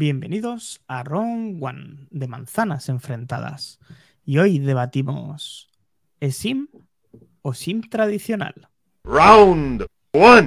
Bienvenidos 0.00 0.80
a 0.86 1.02
Round 1.02 1.60
One 1.60 2.06
de 2.10 2.28
manzanas 2.28 2.88
enfrentadas. 2.88 3.80
Y 4.24 4.38
hoy 4.38 4.60
debatimos: 4.60 5.72
¿es 6.20 6.36
SIM 6.36 6.68
o 7.42 7.52
SIM 7.52 7.80
tradicional? 7.80 8.68
Round 9.02 9.86
One. 10.12 10.46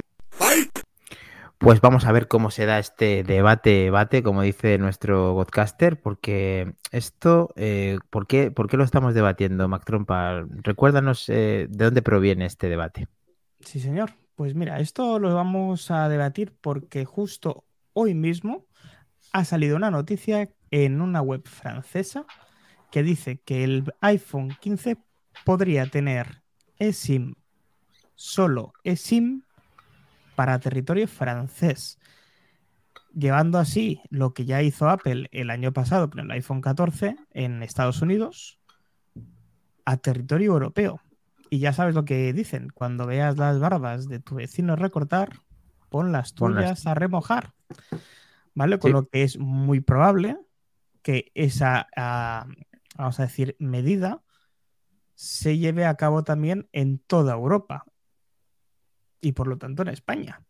Pues 1.58 1.82
vamos 1.82 2.06
a 2.06 2.12
ver 2.12 2.28
cómo 2.28 2.50
se 2.50 2.64
da 2.64 2.78
este 2.78 3.24
debate, 3.24 3.70
debate, 3.70 4.22
como 4.22 4.40
dice 4.40 4.78
nuestro 4.78 5.34
podcaster, 5.34 6.00
porque 6.00 6.72
esto, 6.90 7.52
eh, 7.56 7.98
¿por, 8.08 8.26
qué, 8.26 8.50
¿por 8.50 8.70
qué 8.70 8.78
lo 8.78 8.84
estamos 8.84 9.12
debatiendo, 9.12 9.68
Mac 9.68 9.84
Trompa? 9.84 10.46
Recuérdanos 10.62 11.28
eh, 11.28 11.66
de 11.68 11.84
dónde 11.84 12.00
proviene 12.00 12.46
este 12.46 12.70
debate. 12.70 13.06
Sí, 13.60 13.80
señor. 13.80 14.12
Pues 14.34 14.54
mira, 14.54 14.80
esto 14.80 15.18
lo 15.18 15.34
vamos 15.34 15.90
a 15.90 16.08
debatir 16.08 16.54
porque 16.58 17.04
justo 17.04 17.64
hoy 17.92 18.14
mismo 18.14 18.64
ha 19.32 19.44
salido 19.44 19.76
una 19.76 19.90
noticia 19.90 20.50
en 20.70 21.00
una 21.00 21.20
web 21.22 21.42
francesa 21.46 22.24
que 22.90 23.02
dice 23.02 23.38
que 23.38 23.64
el 23.64 23.92
iPhone 24.00 24.56
15 24.60 24.98
podría 25.44 25.86
tener 25.86 26.42
eSIM, 26.78 27.34
solo 28.14 28.72
eSIM, 28.84 29.42
para 30.34 30.58
territorio 30.58 31.08
francés, 31.08 31.98
llevando 33.14 33.58
así 33.58 34.00
lo 34.10 34.32
que 34.32 34.44
ya 34.44 34.62
hizo 34.62 34.88
Apple 34.88 35.28
el 35.32 35.50
año 35.50 35.72
pasado 35.72 36.10
con 36.10 36.20
el 36.20 36.30
iPhone 36.30 36.60
14 36.60 37.16
en 37.32 37.62
Estados 37.62 38.02
Unidos 38.02 38.58
a 39.84 39.96
territorio 39.96 40.52
europeo. 40.52 41.00
Y 41.50 41.58
ya 41.58 41.72
sabes 41.72 41.94
lo 41.94 42.04
que 42.04 42.32
dicen, 42.32 42.70
cuando 42.74 43.06
veas 43.06 43.36
las 43.36 43.60
barbas 43.60 44.08
de 44.08 44.20
tu 44.20 44.36
vecino 44.36 44.74
recortar, 44.74 45.40
pon 45.90 46.10
las 46.10 46.34
tuyas 46.34 46.86
a 46.86 46.94
remojar. 46.94 47.52
¿Vale? 48.54 48.78
Con 48.78 48.92
lo 48.92 49.08
que 49.08 49.22
es 49.22 49.38
muy 49.38 49.80
probable 49.80 50.38
que 51.02 51.32
esa, 51.34 51.88
ah, 51.96 52.46
vamos 52.96 53.20
a 53.20 53.24
decir, 53.24 53.56
medida 53.58 54.22
se 55.14 55.58
lleve 55.58 55.84
a 55.86 55.96
cabo 55.96 56.24
también 56.24 56.68
en 56.72 56.98
toda 56.98 57.34
Europa 57.34 57.84
y 59.20 59.32
por 59.32 59.46
lo 59.46 59.58
tanto 59.58 59.82
en 59.82 59.88
España. 59.88 60.42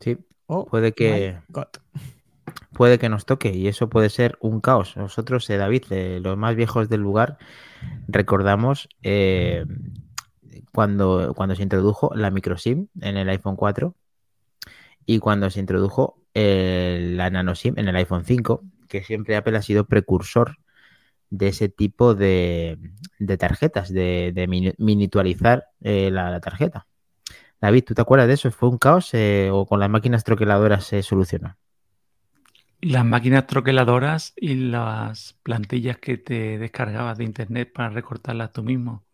Sí, 0.00 0.18
oh 0.46 0.66
puede 0.66 0.92
que 0.92 1.38
puede 2.72 2.98
que 2.98 3.08
nos 3.08 3.24
toque 3.24 3.54
y 3.54 3.68
eso 3.68 3.88
puede 3.88 4.10
ser 4.10 4.36
un 4.40 4.60
caos. 4.60 4.96
Nosotros, 4.96 5.48
eh, 5.50 5.56
David, 5.56 5.84
eh, 5.90 6.20
los 6.22 6.36
más 6.36 6.54
viejos 6.54 6.88
del 6.88 7.00
lugar, 7.00 7.38
recordamos 8.06 8.88
eh, 9.02 9.64
cuando, 10.72 11.32
cuando 11.34 11.54
se 11.54 11.62
introdujo 11.62 12.10
la 12.14 12.30
microSIM 12.30 12.88
en 13.00 13.16
el 13.16 13.28
iPhone 13.28 13.56
4 13.56 13.94
y 15.06 15.18
cuando 15.18 15.50
se 15.50 15.60
introdujo 15.60 16.23
la 16.34 17.30
nano 17.30 17.54
SIM 17.54 17.74
en 17.78 17.88
el 17.88 17.96
iPhone 17.96 18.24
5, 18.24 18.62
que 18.88 19.02
siempre 19.02 19.36
Apple 19.36 19.56
ha 19.56 19.62
sido 19.62 19.86
precursor 19.86 20.58
de 21.30 21.48
ese 21.48 21.68
tipo 21.68 22.14
de, 22.14 22.78
tarjetas, 23.38 23.92
de, 23.92 24.32
de 24.34 24.42
eh, 25.82 26.10
la, 26.10 26.40
tarjeta. 26.40 26.86
David, 27.60 27.84
¿tú 27.84 27.94
te 27.94 28.02
acuerdas 28.02 28.28
de 28.28 28.34
eso? 28.34 28.50
¿Fue 28.50 28.68
un 28.68 28.78
caos 28.78 29.14
eh, 29.14 29.50
o 29.52 29.66
con 29.66 29.80
las 29.80 29.90
máquinas 29.90 30.24
troqueladoras 30.24 30.84
se 30.84 31.02
solucionó? 31.02 31.56
Las 32.80 33.04
máquinas 33.04 33.46
troqueladoras 33.46 34.34
y 34.36 34.54
las 34.54 35.38
plantillas 35.42 35.96
que 35.98 36.18
te 36.18 36.58
descargabas 36.58 37.16
de 37.16 37.24
internet 37.24 37.72
para 37.72 37.88
recortarlas 37.88 38.52
tú 38.52 38.62
mismo 38.62 39.04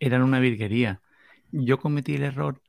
eran 0.00 0.22
una 0.22 0.40
virguería. 0.40 1.02
Yo 1.52 1.78
cometí 1.78 2.14
el 2.14 2.24
error 2.24 2.60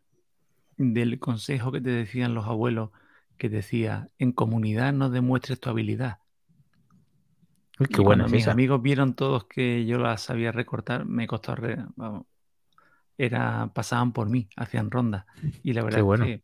del 0.78 1.20
consejo 1.20 1.72
que 1.72 1.81
te 1.81 1.90
decían 1.90 2.34
los 2.34 2.45
abuelos, 2.45 2.92
que 3.38 3.50
decía, 3.50 4.09
en 4.18 4.31
comunidad 4.31 4.94
no 4.94 5.09
demuestres 5.09 5.59
tu 5.59 5.70
habilidad. 5.70 6.20
Uy, 7.80 7.88
qué 7.88 8.02
bueno. 8.02 8.28
mis 8.30 8.47
amigos 8.47 8.81
vieron 8.81 9.14
todos 9.16 9.46
que 9.46 9.85
yo 9.85 9.97
las 9.97 10.22
sabía 10.22 10.52
recortar, 10.52 11.06
me 11.06 11.28
costó 11.28 11.56
era, 13.18 13.72
pasaban 13.74 14.12
por 14.12 14.30
mí, 14.30 14.50
hacían 14.56 14.91
ronda. 14.91 15.25
Y 15.64 15.74
la 15.74 15.84
verdad 15.84 16.02
es 16.14 16.22
que 16.22 16.44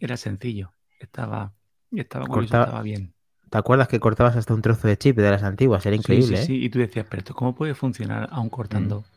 era 0.00 0.16
sencillo. 0.16 0.72
Estaba, 1.00 1.52
estaba, 1.90 2.42
estaba 2.42 2.82
bien. 2.82 3.12
¿Te 3.50 3.58
acuerdas 3.58 3.88
que 3.88 4.00
cortabas 4.00 4.36
hasta 4.36 4.54
un 4.54 4.62
trozo 4.62 4.88
de 4.88 4.96
chip 4.96 5.16
de 5.16 5.30
las 5.30 5.42
antiguas? 5.42 5.84
Era 5.86 5.96
increíble. 5.96 6.36
Sí, 6.38 6.46
sí, 6.46 6.52
¿eh? 6.54 6.64
Y 6.64 6.70
tú 6.70 6.78
decías, 6.78 7.06
pero 7.08 7.20
esto 7.20 7.34
cómo 7.34 7.54
puede 7.54 7.74
funcionar 7.74 8.28
aún 8.30 8.48
cortando? 8.48 9.00
Mm 9.00 9.15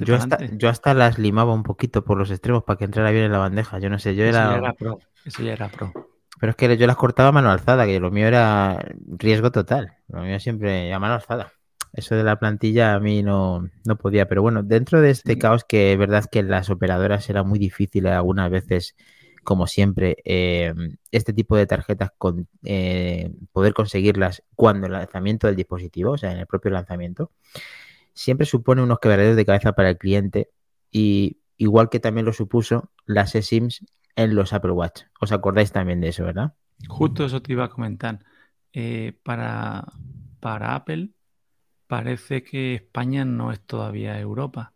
yo, 0.00 0.16
hasta, 0.16 0.38
yo 0.52 0.68
hasta 0.68 0.94
las 0.94 1.18
limaba 1.18 1.54
un 1.54 1.62
poquito 1.62 2.04
por 2.04 2.18
los 2.18 2.30
extremos 2.30 2.64
para 2.64 2.76
que 2.76 2.84
entrara 2.84 3.10
bien 3.10 3.24
en 3.24 3.32
la 3.32 3.38
bandeja. 3.38 3.78
Yo 3.78 3.90
no 3.90 3.98
sé, 3.98 4.14
yo 4.14 4.24
era. 4.24 4.44
Eso 4.44 4.52
ya 4.52 4.58
era 4.58 4.72
pro. 4.72 4.98
Eso 5.24 5.42
ya 5.42 5.52
era 5.52 5.68
pro. 5.68 5.92
Pero 6.40 6.50
es 6.50 6.56
que 6.56 6.76
yo 6.76 6.86
las 6.86 6.96
cortaba 6.96 7.30
a 7.30 7.32
mano 7.32 7.50
alzada, 7.50 7.86
que 7.86 8.00
lo 8.00 8.10
mío 8.10 8.26
era 8.26 8.78
riesgo 9.06 9.50
total. 9.50 9.96
Lo 10.08 10.22
mío 10.22 10.38
siempre 10.40 10.92
a 10.92 10.98
mano 10.98 11.14
alzada. 11.14 11.52
Eso 11.92 12.16
de 12.16 12.24
la 12.24 12.38
plantilla 12.38 12.94
a 12.94 13.00
mí 13.00 13.22
no, 13.22 13.68
no 13.84 13.96
podía. 13.96 14.26
Pero 14.26 14.42
bueno, 14.42 14.62
dentro 14.62 15.00
de 15.00 15.10
este 15.10 15.38
caos, 15.38 15.64
que 15.64 15.92
es 15.92 15.98
verdad 15.98 16.24
que 16.30 16.42
las 16.42 16.68
operadoras 16.68 17.30
era 17.30 17.44
muy 17.44 17.58
difícil 17.58 18.08
algunas 18.08 18.50
veces, 18.50 18.96
como 19.44 19.68
siempre, 19.68 20.16
eh, 20.24 20.74
este 21.12 21.32
tipo 21.32 21.56
de 21.56 21.66
tarjetas 21.66 22.10
con 22.18 22.48
eh, 22.64 23.32
poder 23.52 23.74
conseguirlas 23.74 24.42
cuando 24.56 24.88
el 24.88 24.92
lanzamiento 24.92 25.46
del 25.46 25.56
dispositivo, 25.56 26.12
o 26.12 26.18
sea, 26.18 26.32
en 26.32 26.38
el 26.38 26.46
propio 26.46 26.72
lanzamiento 26.72 27.30
siempre 28.14 28.46
supone 28.46 28.82
unos 28.82 29.00
quebraderos 29.00 29.36
de 29.36 29.44
cabeza 29.44 29.72
para 29.72 29.90
el 29.90 29.98
cliente 29.98 30.50
y 30.90 31.38
igual 31.56 31.90
que 31.90 32.00
también 32.00 32.24
lo 32.24 32.32
supuso 32.32 32.90
las 33.04 33.34
eSIMs 33.34 33.84
en 34.16 34.34
los 34.34 34.52
Apple 34.52 34.72
Watch. 34.72 35.02
¿Os 35.20 35.32
acordáis 35.32 35.72
también 35.72 36.00
de 36.00 36.08
eso, 36.08 36.24
verdad? 36.24 36.54
Justo 36.88 37.24
eso 37.24 37.42
te 37.42 37.52
iba 37.52 37.64
a 37.64 37.70
comentar. 37.70 38.20
Eh, 38.72 39.12
para, 39.22 39.92
para 40.40 40.74
Apple 40.74 41.10
parece 41.86 42.42
que 42.42 42.74
España 42.74 43.24
no 43.24 43.52
es 43.52 43.60
todavía 43.60 44.18
Europa. 44.18 44.72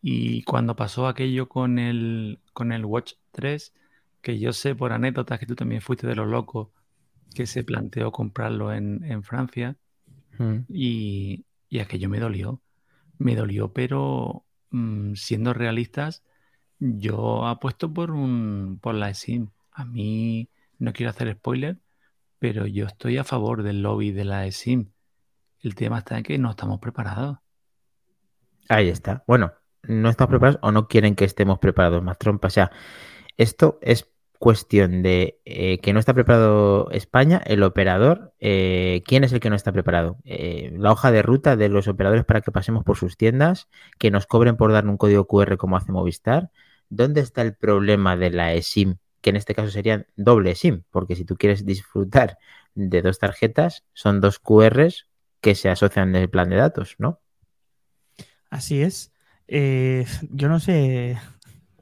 Y 0.00 0.42
cuando 0.42 0.74
pasó 0.74 1.06
aquello 1.06 1.48
con 1.48 1.78
el, 1.78 2.40
con 2.52 2.72
el 2.72 2.84
Watch 2.84 3.14
3, 3.32 3.72
que 4.20 4.38
yo 4.38 4.52
sé 4.52 4.74
por 4.74 4.92
anécdotas 4.92 5.38
que 5.38 5.46
tú 5.46 5.54
también 5.54 5.80
fuiste 5.80 6.06
de 6.06 6.16
los 6.16 6.26
locos, 6.26 6.68
que 7.34 7.46
se 7.46 7.64
planteó 7.64 8.10
comprarlo 8.10 8.72
en, 8.72 9.22
Francia, 9.22 9.76
hmm. 10.38 10.58
y, 10.68 11.44
y 11.72 11.80
aquello 11.80 12.10
me 12.10 12.20
dolió. 12.20 12.60
Me 13.16 13.34
dolió, 13.34 13.72
pero 13.72 14.44
mm, 14.72 15.14
siendo 15.14 15.54
realistas, 15.54 16.22
yo 16.78 17.46
apuesto 17.46 17.94
por 17.94 18.10
un 18.10 18.78
por 18.82 18.94
la 18.94 19.14
SIM. 19.14 19.48
A 19.70 19.86
mí 19.86 20.50
no 20.78 20.92
quiero 20.92 21.08
hacer 21.08 21.32
spoiler, 21.32 21.78
pero 22.38 22.66
yo 22.66 22.84
estoy 22.84 23.16
a 23.16 23.24
favor 23.24 23.62
del 23.62 23.80
lobby 23.80 24.12
de 24.12 24.26
la 24.26 24.50
SIM. 24.50 24.90
El 25.60 25.74
tema 25.74 26.00
está 26.00 26.18
en 26.18 26.24
que 26.24 26.36
no 26.36 26.50
estamos 26.50 26.78
preparados. 26.78 27.38
Ahí 28.68 28.90
está. 28.90 29.24
Bueno, 29.26 29.54
no 29.82 30.10
estamos 30.10 30.28
preparados 30.28 30.60
o 30.62 30.72
no 30.72 30.88
quieren 30.88 31.14
que 31.14 31.24
estemos 31.24 31.58
preparados, 31.58 32.02
más 32.02 32.18
trompa. 32.18 32.48
O 32.48 32.50
sea, 32.50 32.70
esto 33.38 33.78
es 33.80 34.11
cuestión 34.42 35.02
de 35.04 35.38
eh, 35.44 35.78
que 35.78 35.92
no 35.92 36.00
está 36.00 36.14
preparado 36.14 36.90
España, 36.90 37.40
el 37.46 37.62
operador, 37.62 38.34
eh, 38.40 39.04
¿quién 39.06 39.22
es 39.22 39.32
el 39.32 39.38
que 39.38 39.50
no 39.50 39.54
está 39.54 39.70
preparado? 39.70 40.18
Eh, 40.24 40.72
la 40.76 40.90
hoja 40.90 41.12
de 41.12 41.22
ruta 41.22 41.54
de 41.54 41.68
los 41.68 41.86
operadores 41.86 42.24
para 42.24 42.40
que 42.40 42.50
pasemos 42.50 42.82
por 42.82 42.96
sus 42.96 43.16
tiendas, 43.16 43.68
que 44.00 44.10
nos 44.10 44.26
cobren 44.26 44.56
por 44.56 44.72
dar 44.72 44.88
un 44.88 44.96
código 44.96 45.28
QR 45.28 45.56
como 45.58 45.76
hace 45.76 45.92
Movistar. 45.92 46.50
¿Dónde 46.88 47.20
está 47.20 47.42
el 47.42 47.54
problema 47.54 48.16
de 48.16 48.30
la 48.30 48.52
eSIM? 48.52 48.96
Que 49.20 49.30
en 49.30 49.36
este 49.36 49.54
caso 49.54 49.70
serían 49.70 50.08
doble 50.16 50.56
SIM, 50.56 50.82
porque 50.90 51.14
si 51.14 51.24
tú 51.24 51.36
quieres 51.36 51.64
disfrutar 51.64 52.36
de 52.74 53.00
dos 53.00 53.20
tarjetas, 53.20 53.84
son 53.92 54.20
dos 54.20 54.40
QRs 54.40 55.06
que 55.40 55.54
se 55.54 55.68
asocian 55.68 56.16
en 56.16 56.22
el 56.22 56.28
plan 56.28 56.50
de 56.50 56.56
datos, 56.56 56.96
¿no? 56.98 57.20
Así 58.50 58.82
es. 58.82 59.12
yo 59.46 60.48
no 60.48 60.58
sé 60.58 61.16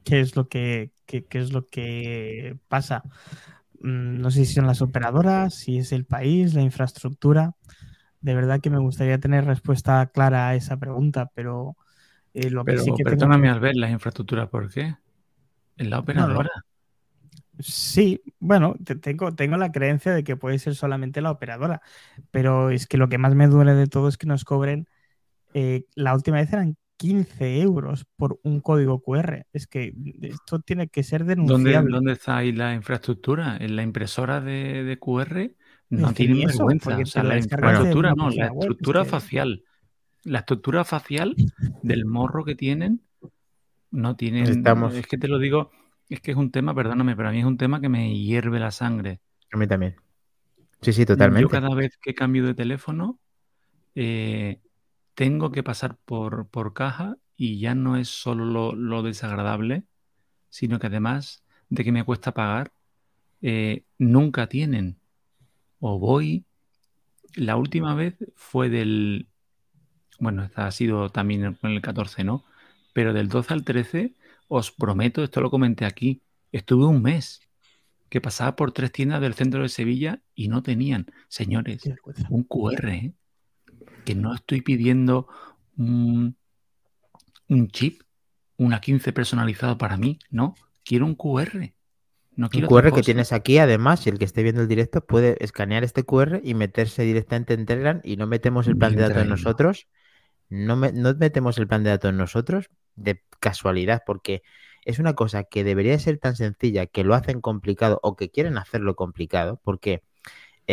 qué 0.03 0.19
es 0.19 0.35
lo 0.35 0.47
que, 0.47 0.91
es 1.31 1.51
lo 1.53 1.65
que 1.67 2.57
pasa. 2.67 3.03
Mm, 3.79 4.21
no 4.21 4.31
sé 4.31 4.45
si 4.45 4.53
son 4.53 4.67
las 4.67 4.81
operadoras, 4.81 5.55
si 5.55 5.79
es 5.79 5.91
el 5.91 6.05
país, 6.05 6.53
la 6.53 6.61
infraestructura. 6.61 7.55
De 8.21 8.35
verdad 8.35 8.61
que 8.61 8.69
me 8.69 8.79
gustaría 8.79 9.19
tener 9.19 9.45
respuesta 9.45 10.05
clara 10.07 10.49
a 10.49 10.55
esa 10.55 10.77
pregunta, 10.77 11.31
pero 11.33 11.75
eh, 12.33 12.49
lo 12.49 12.65
que 12.65 12.77
sí 12.77 12.91
que 12.95 13.03
perdóname 13.03 13.49
al 13.49 13.59
ver 13.59 13.75
las 13.75 13.91
infraestructuras, 13.91 14.49
¿por 14.49 14.69
qué? 14.71 14.95
¿En 15.77 15.89
la 15.89 15.99
operadora? 15.99 16.49
Sí, 17.59 18.21
bueno, 18.39 18.75
tengo, 19.01 19.35
tengo 19.35 19.57
la 19.57 19.71
creencia 19.71 20.13
de 20.13 20.23
que 20.23 20.35
puede 20.35 20.57
ser 20.57 20.75
solamente 20.75 21.21
la 21.21 21.31
operadora, 21.31 21.81
pero 22.31 22.69
es 22.71 22.87
que 22.87 22.97
lo 22.97 23.09
que 23.09 23.17
más 23.17 23.35
me 23.35 23.47
duele 23.47 23.73
de 23.73 23.87
todo 23.87 24.07
es 24.07 24.17
que 24.17 24.25
nos 24.25 24.45
cobren, 24.45 24.87
eh, 25.53 25.85
la 25.95 26.15
última 26.15 26.37
vez 26.37 26.51
eran 26.53 26.77
15 27.01 27.61
euros 27.61 28.05
por 28.15 28.39
un 28.43 28.61
código 28.61 29.01
QR. 29.01 29.47
Es 29.53 29.65
que 29.65 29.91
esto 30.21 30.59
tiene 30.59 30.87
que 30.87 31.01
ser 31.01 31.25
denunciable. 31.25 31.73
¿Dónde, 31.73 31.91
dónde 31.91 32.11
está 32.11 32.37
ahí 32.37 32.51
la 32.51 32.75
infraestructura? 32.75 33.57
¿En 33.59 33.75
la 33.75 33.81
impresora 33.81 34.39
de, 34.39 34.99
QR? 35.01 35.49
No 35.89 36.13
tiene 36.13 36.45
vergüenza. 36.45 36.95
O 36.95 37.05
sea, 37.07 37.23
la 37.23 37.39
infraestructura 37.39 38.13
no, 38.15 38.29
la 38.29 38.47
estructura 38.47 39.03
facial. 39.03 39.63
La 40.25 40.39
estructura 40.39 40.83
facial 40.83 41.35
del 41.81 42.05
morro 42.05 42.45
que 42.45 42.53
tienen 42.53 43.01
no 43.89 44.15
tienen. 44.15 44.63
Es 44.93 45.07
que 45.07 45.17
te 45.17 45.27
lo 45.27 45.39
digo, 45.39 45.71
es 46.07 46.21
que 46.21 46.29
es 46.29 46.37
un 46.37 46.51
tema, 46.51 46.75
perdóname, 46.75 47.15
pero 47.15 47.29
a 47.29 47.31
mí 47.31 47.39
es 47.39 47.45
un 47.45 47.57
tema 47.57 47.81
que 47.81 47.89
me 47.89 48.15
hierve 48.15 48.59
la 48.59 48.69
sangre. 48.69 49.21
A 49.51 49.57
mí 49.57 49.65
también. 49.65 49.95
Sí, 50.81 50.93
sí, 50.93 51.03
totalmente. 51.03 51.41
Yo 51.41 51.49
cada 51.49 51.73
vez 51.73 51.97
que 51.97 52.13
cambio 52.13 52.45
de 52.45 52.53
teléfono, 52.53 53.19
eh, 53.95 54.61
tengo 55.15 55.51
que 55.51 55.63
pasar 55.63 55.97
por, 55.97 56.47
por, 56.47 56.73
caja 56.73 57.17
y 57.35 57.59
ya 57.59 57.75
no 57.75 57.97
es 57.97 58.09
solo 58.09 58.73
lo, 58.75 59.03
desagradable, 59.03 59.83
sino 60.49 60.79
que 60.79 60.87
además 60.87 61.43
de 61.69 61.83
que 61.83 61.91
me 61.91 62.03
cuesta 62.03 62.33
pagar, 62.33 62.73
eh, 63.41 63.85
nunca 63.97 64.47
tienen. 64.47 64.99
O 65.79 65.99
voy. 65.99 66.45
La 67.35 67.55
última 67.55 67.95
vez 67.95 68.15
fue 68.35 68.69
del. 68.69 69.27
Bueno, 70.19 70.43
esta 70.43 70.67
ha 70.67 70.71
sido 70.71 71.09
también 71.09 71.53
con 71.55 71.71
el 71.71 71.81
14, 71.81 72.23
¿no? 72.23 72.43
Pero 72.93 73.13
del 73.13 73.29
12 73.29 73.53
al 73.53 73.63
13, 73.63 74.13
os 74.47 74.71
prometo, 74.71 75.23
esto 75.23 75.41
lo 75.41 75.49
comenté 75.49 75.85
aquí, 75.85 76.21
estuve 76.51 76.85
un 76.85 77.01
mes 77.01 77.41
que 78.09 78.19
pasaba 78.19 78.57
por 78.57 78.73
tres 78.73 78.91
tiendas 78.91 79.21
del 79.21 79.33
centro 79.33 79.63
de 79.63 79.69
Sevilla 79.69 80.21
y 80.35 80.49
no 80.49 80.61
tenían, 80.61 81.07
señores, 81.29 81.83
un 82.29 82.43
QR, 82.43 82.89
¿eh? 82.89 83.13
Que 84.05 84.15
no 84.15 84.33
estoy 84.33 84.61
pidiendo 84.61 85.27
un, 85.77 86.35
chip, 87.71 88.01
una 88.57 88.81
15 88.81 89.13
personalizado 89.13 89.77
para 89.77 89.97
mí, 89.97 90.19
no, 90.29 90.55
quiero 90.83 91.05
un 91.05 91.15
QR. 91.15 91.73
No 92.35 92.49
quiero 92.49 92.67
un 92.67 92.73
QR 92.73 92.93
que 92.93 93.01
tienes 93.01 93.33
aquí, 93.33 93.57
además, 93.57 94.05
el 94.07 94.17
que 94.17 94.25
esté 94.25 94.43
viendo 94.43 94.61
el 94.61 94.67
directo 94.67 95.05
puede 95.05 95.37
escanear 95.43 95.83
este 95.83 96.03
QR 96.03 96.41
y 96.43 96.53
meterse 96.53 97.03
directamente 97.03 97.53
en 97.53 97.65
Telegram 97.65 98.01
y 98.03 98.17
no 98.17 98.27
metemos 98.27 98.67
el 98.67 98.77
plan 98.77 98.95
de 98.95 99.01
datos 99.01 99.27
nosotros. 99.27 99.87
No, 100.49 100.75
no 100.75 101.13
metemos 101.15 101.57
el 101.57 101.67
plan 101.67 101.83
de 101.83 101.91
datos 101.91 102.13
nosotros 102.13 102.69
de 102.95 103.23
casualidad, 103.39 104.03
porque 104.05 104.43
es 104.85 104.99
una 104.99 105.13
cosa 105.13 105.43
que 105.43 105.63
debería 105.63 105.97
ser 105.99 106.17
tan 106.17 106.35
sencilla 106.35 106.85
que 106.85 107.03
lo 107.03 107.15
hacen 107.15 107.41
complicado 107.41 107.99
o 108.03 108.15
que 108.15 108.31
quieren 108.31 108.57
hacerlo 108.57 108.95
complicado, 108.95 109.61
porque 109.63 110.03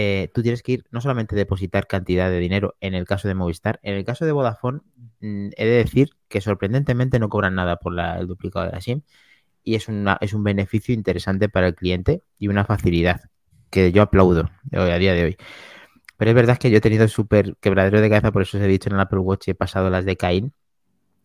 eh, 0.00 0.30
tú 0.32 0.42
tienes 0.42 0.62
que 0.62 0.70
ir 0.70 0.84
no 0.92 1.00
solamente 1.00 1.34
depositar 1.34 1.88
cantidad 1.88 2.30
de 2.30 2.38
dinero 2.38 2.76
en 2.80 2.94
el 2.94 3.04
caso 3.04 3.26
de 3.26 3.34
Movistar, 3.34 3.80
en 3.82 3.94
el 3.94 4.04
caso 4.04 4.24
de 4.24 4.30
Vodafone 4.30 4.78
mm, 5.18 5.48
he 5.56 5.66
de 5.66 5.72
decir 5.72 6.10
que 6.28 6.40
sorprendentemente 6.40 7.18
no 7.18 7.28
cobran 7.28 7.56
nada 7.56 7.78
por 7.80 7.98
el 7.98 8.28
duplicado 8.28 8.66
de 8.66 8.70
la 8.70 8.80
SIM 8.80 9.02
y 9.64 9.74
es, 9.74 9.88
una, 9.88 10.16
es 10.20 10.34
un 10.34 10.44
beneficio 10.44 10.94
interesante 10.94 11.48
para 11.48 11.66
el 11.66 11.74
cliente 11.74 12.22
y 12.38 12.46
una 12.46 12.64
facilidad 12.64 13.22
que 13.70 13.90
yo 13.90 14.02
aplaudo 14.02 14.48
a 14.70 14.98
día 14.98 15.14
de 15.14 15.24
hoy. 15.24 15.36
Pero 16.16 16.30
es 16.30 16.34
verdad 16.36 16.58
que 16.58 16.70
yo 16.70 16.78
he 16.78 16.80
tenido 16.80 17.08
súper 17.08 17.56
quebradero 17.60 18.00
de 18.00 18.08
cabeza, 18.08 18.30
por 18.30 18.42
eso 18.42 18.56
os 18.58 18.62
he 18.62 18.68
dicho 18.68 18.88
en 18.88 18.94
el 18.94 19.00
Apple 19.00 19.18
Watch 19.18 19.48
he 19.48 19.54
pasado 19.56 19.90
las 19.90 20.04
de 20.04 20.16
Cain, 20.16 20.52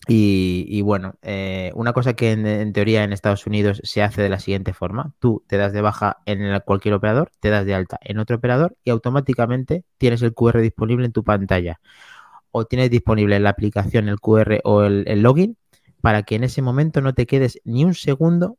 y, 0.08 0.82
bueno, 0.82 1.16
eh, 1.22 1.72
una 1.76 1.94
cosa 1.94 2.14
que 2.14 2.32
en, 2.32 2.74
teoría 2.74 3.04
en 3.04 3.14
Estados 3.14 3.48
Unidos 3.48 3.80
se 3.84 4.04
hace 4.04 4.22
de 4.22 4.30
la 4.30 4.40
siguiente 4.40 4.74
forma. 4.74 5.14
Tú 5.20 5.44
te 5.48 5.58
das 5.58 5.72
de 5.72 5.82
baja 5.82 6.18
en 6.26 6.60
cualquier 6.66 6.94
operador, 6.94 7.32
te 7.40 7.50
das 7.50 7.66
de 7.66 7.74
alta 7.74 8.00
en 8.02 8.20
otro 8.20 8.36
operador 8.36 8.76
y 8.84 8.90
automáticamente 8.90 9.86
tienes 9.98 10.22
el 10.22 10.34
QR 10.34 10.60
disponible 10.60 11.06
en 11.06 11.14
tu 11.14 11.24
pantalla. 11.24 11.80
O 12.52 12.66
tienes 12.66 12.90
disponible 12.90 13.38
en 13.38 13.44
la 13.44 13.52
aplicación 13.52 14.10
el 14.10 14.20
QR 14.20 14.60
o 14.64 14.84
el, 14.84 15.06
el 15.08 15.22
login 15.22 15.58
para 16.02 16.24
que 16.24 16.36
en 16.36 16.44
ese 16.44 16.62
momento 16.62 17.00
no 17.02 17.14
te 17.14 17.26
quedes 17.26 17.62
ni 17.64 17.86
un 17.86 17.94
segundo 17.94 18.58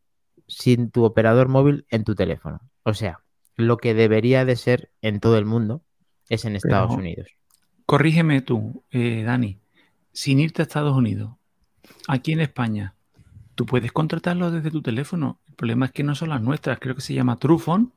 sin 0.49 0.91
tu 0.91 1.05
operador 1.05 1.49
móvil 1.49 1.85
en 1.91 2.05
tu 2.05 2.15
teléfono. 2.15 2.61
O 2.85 2.95
sea, 2.95 3.21
lo 3.57 3.77
que 3.77 3.93
debería 3.93 4.45
de 4.47 4.57
ser 4.57 4.91
en 5.03 5.21
todo 5.21 5.37
el 5.37 5.45
mundo 5.45 5.83
es 6.31 6.47
en 6.47 6.57
Estados 6.57 6.93
Unidos. 6.93 7.29
Corrígeme 7.87 8.41
tú, 8.41 8.83
eh, 8.91 9.23
Dani 9.25 9.61
sin 10.15 10.41
irte 10.41 10.63
a 10.63 10.65
Estados 10.65 10.97
Unidos, 10.97 11.35
aquí 12.09 12.33
en 12.33 12.41
España, 12.41 12.95
tú 13.55 13.67
puedes 13.67 13.93
contratarlo 13.93 14.51
desde 14.51 14.71
tu 14.71 14.81
teléfono. 14.81 15.41
El 15.49 15.55
problema 15.55 15.87
es 15.87 15.93
que 15.93 16.05
no 16.05 16.15
son 16.15 16.31
las 16.31 16.41
nuestras, 16.41 16.79
creo 16.79 16.95
que 16.95 17.03
se 17.03 17.13
llama 17.13 17.37
Trufon. 17.37 17.93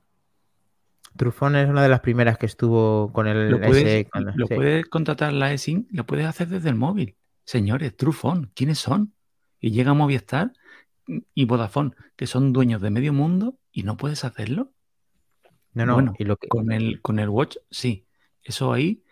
Trufon 1.16 1.56
es 1.56 1.70
una 1.70 1.84
de 1.84 1.90
las 1.90 2.02
primeras 2.02 2.38
que 2.38 2.48
estuvo 2.48 3.14
con 3.14 3.28
el 3.28 3.52
Lo 3.52 3.62
puedes, 3.62 4.08
lo 4.36 4.48
puedes 4.48 4.86
contratar 4.88 5.32
la 5.32 5.54
eSIM, 5.54 5.88
lo 5.92 6.06
puedes 6.06 6.26
hacer 6.26 6.50
desde 6.50 6.70
el 6.70 6.76
móvil. 6.76 7.16
Señores, 7.46 7.96
Trufon, 7.96 8.52
¿quiénes 8.54 8.80
son? 8.80 9.14
Y 9.60 9.72
llega 9.72 9.94
Movistar 9.94 10.54
y 11.34 11.46
Vodafone, 11.46 11.92
que 12.16 12.28
son 12.28 12.52
dueños 12.52 12.82
de 12.82 12.90
medio 12.90 13.14
mundo 13.14 13.58
y 13.72 13.84
no 13.84 13.96
puedes 13.96 14.26
hacerlo. 14.26 14.72
No, 15.74 15.86
no, 15.86 15.94
bueno, 15.94 16.14
y 16.18 16.24
lo 16.24 16.38
que... 16.38 16.48
con, 16.48 16.72
el, 16.72 17.02
con 17.02 17.20
el 17.20 17.30
Watch 17.30 17.58
sí. 17.70 18.06
Eso 18.44 18.74
ahí 18.74 19.04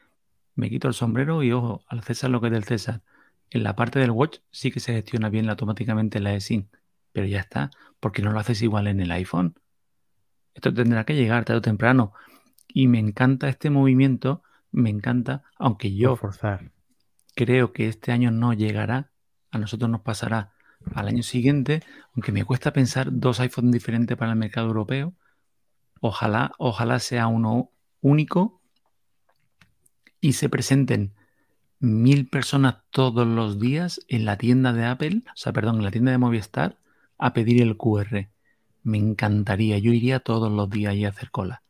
me 0.56 0.70
quito 0.70 0.88
el 0.88 0.94
sombrero 0.94 1.44
y 1.44 1.52
ojo, 1.52 1.84
al 1.88 2.04
César 2.04 2.30
lo 2.30 2.42
que 2.42 2.48
es 2.48 2.54
del 2.54 2.64
César. 2.64 3.02
En 3.50 3.64
la 3.64 3.76
parte 3.76 4.00
del 4.00 4.12
watch 4.12 4.40
sí 4.52 4.72
que 4.72 4.80
se 4.80 4.94
gestiona 4.94 5.30
bien 5.30 5.50
automáticamente 5.50 6.20
la 6.20 6.34
eSIM, 6.34 6.68
pero 7.12 7.28
ya 7.28 7.40
está, 7.40 7.72
porque 8.00 8.22
no 8.22 8.32
lo 8.32 8.40
haces 8.40 8.62
igual 8.62 8.88
en 8.88 9.00
el 9.00 9.12
iPhone. 9.12 9.56
Esto 10.54 10.74
tendrá 10.74 11.04
que 11.04 11.16
llegar 11.16 11.46
tarde 11.46 11.60
o 11.60 11.62
temprano. 11.62 12.14
Y 12.68 12.88
me 12.88 13.00
encanta 13.00 13.50
este 13.50 13.70
movimiento, 13.70 14.42
me 14.72 14.90
encanta, 14.90 15.44
aunque 15.58 15.94
yo 15.94 16.16
forzar. 16.16 16.72
creo 17.36 17.74
que 17.74 17.88
este 17.88 18.12
año 18.12 18.32
no 18.32 18.54
llegará, 18.54 19.12
a 19.52 19.58
nosotros 19.58 19.90
nos 19.90 20.02
pasará 20.02 20.54
al 20.94 21.08
año 21.08 21.24
siguiente, 21.24 21.82
aunque 22.14 22.32
me 22.32 22.46
cuesta 22.46 22.74
pensar 22.74 23.08
dos 23.12 23.40
iPhones 23.40 23.72
diferentes 23.72 24.18
para 24.18 24.32
el 24.32 24.38
mercado 24.38 24.68
europeo. 24.68 25.14
Ojalá, 26.02 26.54
ojalá 26.58 27.00
sea 27.00 27.28
uno 27.28 27.72
único 28.02 28.62
y 30.26 30.34
se 30.34 30.50
presenten 30.50 31.14
mil 31.80 32.28
personas 32.28 32.78
todos 32.90 33.28
los 33.28 33.60
días 33.60 34.04
en 34.08 34.26
la 34.26 34.38
tienda 34.38 34.74
de 34.74 34.84
Apple, 34.86 35.22
o 35.28 35.36
sea, 35.36 35.54
perdón, 35.54 35.76
en 35.76 35.84
la 35.84 35.92
tienda 35.92 36.12
de 36.12 36.18
Movistar, 36.18 36.80
a 37.20 37.32
pedir 37.34 37.62
el 37.62 37.78
QR. 37.78 38.28
Me 38.82 38.98
encantaría, 38.98 39.78
yo 39.78 39.94
iría 39.94 40.22
todos 40.22 40.52
los 40.52 40.68
días 40.68 40.94
ahí 40.94 41.06
a 41.06 41.10
hacer 41.10 41.30
cola. 41.30 41.62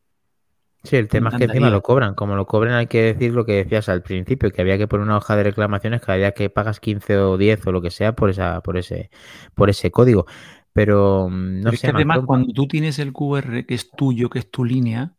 Sí, 0.84 0.96
el 0.96 1.08
tema 1.08 1.28
es 1.28 1.36
que 1.36 1.44
encima 1.44 1.68
lo 1.68 1.82
cobran. 1.82 2.14
Como 2.14 2.34
lo 2.34 2.46
cobran, 2.46 2.76
hay 2.76 2.86
que 2.86 3.02
decir 3.02 3.34
lo 3.34 3.44
que 3.44 3.56
decías 3.56 3.90
al 3.90 4.02
principio, 4.02 4.50
que 4.50 4.62
había 4.62 4.78
que 4.78 4.88
poner 4.88 5.04
una 5.04 5.18
hoja 5.18 5.36
de 5.36 5.42
reclamaciones 5.42 6.00
cada 6.00 6.16
día 6.16 6.32
que 6.32 6.48
pagas 6.48 6.80
15 6.80 7.18
o 7.18 7.36
10 7.36 7.66
o 7.66 7.72
lo 7.72 7.82
que 7.82 7.90
sea 7.90 8.14
por 8.16 8.30
esa, 8.30 8.62
por 8.62 8.78
ese, 8.78 9.10
por 9.54 9.68
ese 9.68 9.90
código. 9.90 10.24
Pero 10.72 11.28
mm, 11.28 11.60
no 11.60 11.72
sé. 11.72 11.88
además, 11.88 12.20
cuando 12.24 12.54
tú 12.54 12.66
tienes 12.66 12.98
el 13.00 13.12
QR 13.12 13.66
que 13.66 13.74
es 13.74 13.90
tuyo, 13.90 14.30
que 14.30 14.38
es 14.38 14.50
tu 14.50 14.64
línea, 14.64 15.14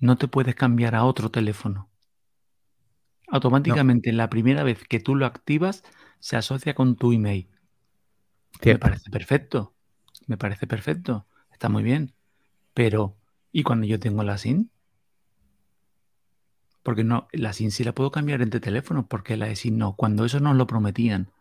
no 0.00 0.16
te 0.16 0.28
puedes 0.28 0.54
cambiar 0.54 0.94
a 0.94 1.04
otro 1.04 1.30
teléfono. 1.30 1.88
Automáticamente, 3.34 4.12
la 4.12 4.30
primera 4.30 4.62
vez 4.62 4.86
que 4.86 5.00
tú 5.00 5.16
lo 5.16 5.26
activas, 5.26 5.82
se 6.20 6.36
asocia 6.36 6.76
con 6.76 6.94
tu 6.94 7.10
email. 7.10 7.48
Me 8.64 8.78
parece 8.78 9.10
perfecto. 9.10 9.74
Me 10.28 10.36
parece 10.36 10.68
perfecto. 10.68 11.26
Está 11.50 11.68
muy 11.68 11.82
bien. 11.82 12.14
Pero, 12.74 13.16
¿y 13.50 13.64
cuando 13.64 13.88
yo 13.88 13.98
tengo 13.98 14.22
la 14.22 14.38
SIM? 14.38 14.68
Porque 16.84 17.02
no, 17.02 17.26
la 17.32 17.52
SIM 17.52 17.72
sí 17.72 17.82
la 17.82 17.92
puedo 17.92 18.12
cambiar 18.12 18.40
entre 18.40 18.60
teléfonos, 18.60 19.06
porque 19.08 19.36
la 19.36 19.52
SIM 19.56 19.78
no. 19.78 19.96
Cuando 19.96 20.24
eso 20.24 20.38
nos 20.38 20.54
lo 20.54 20.68
prometían, 20.68 21.32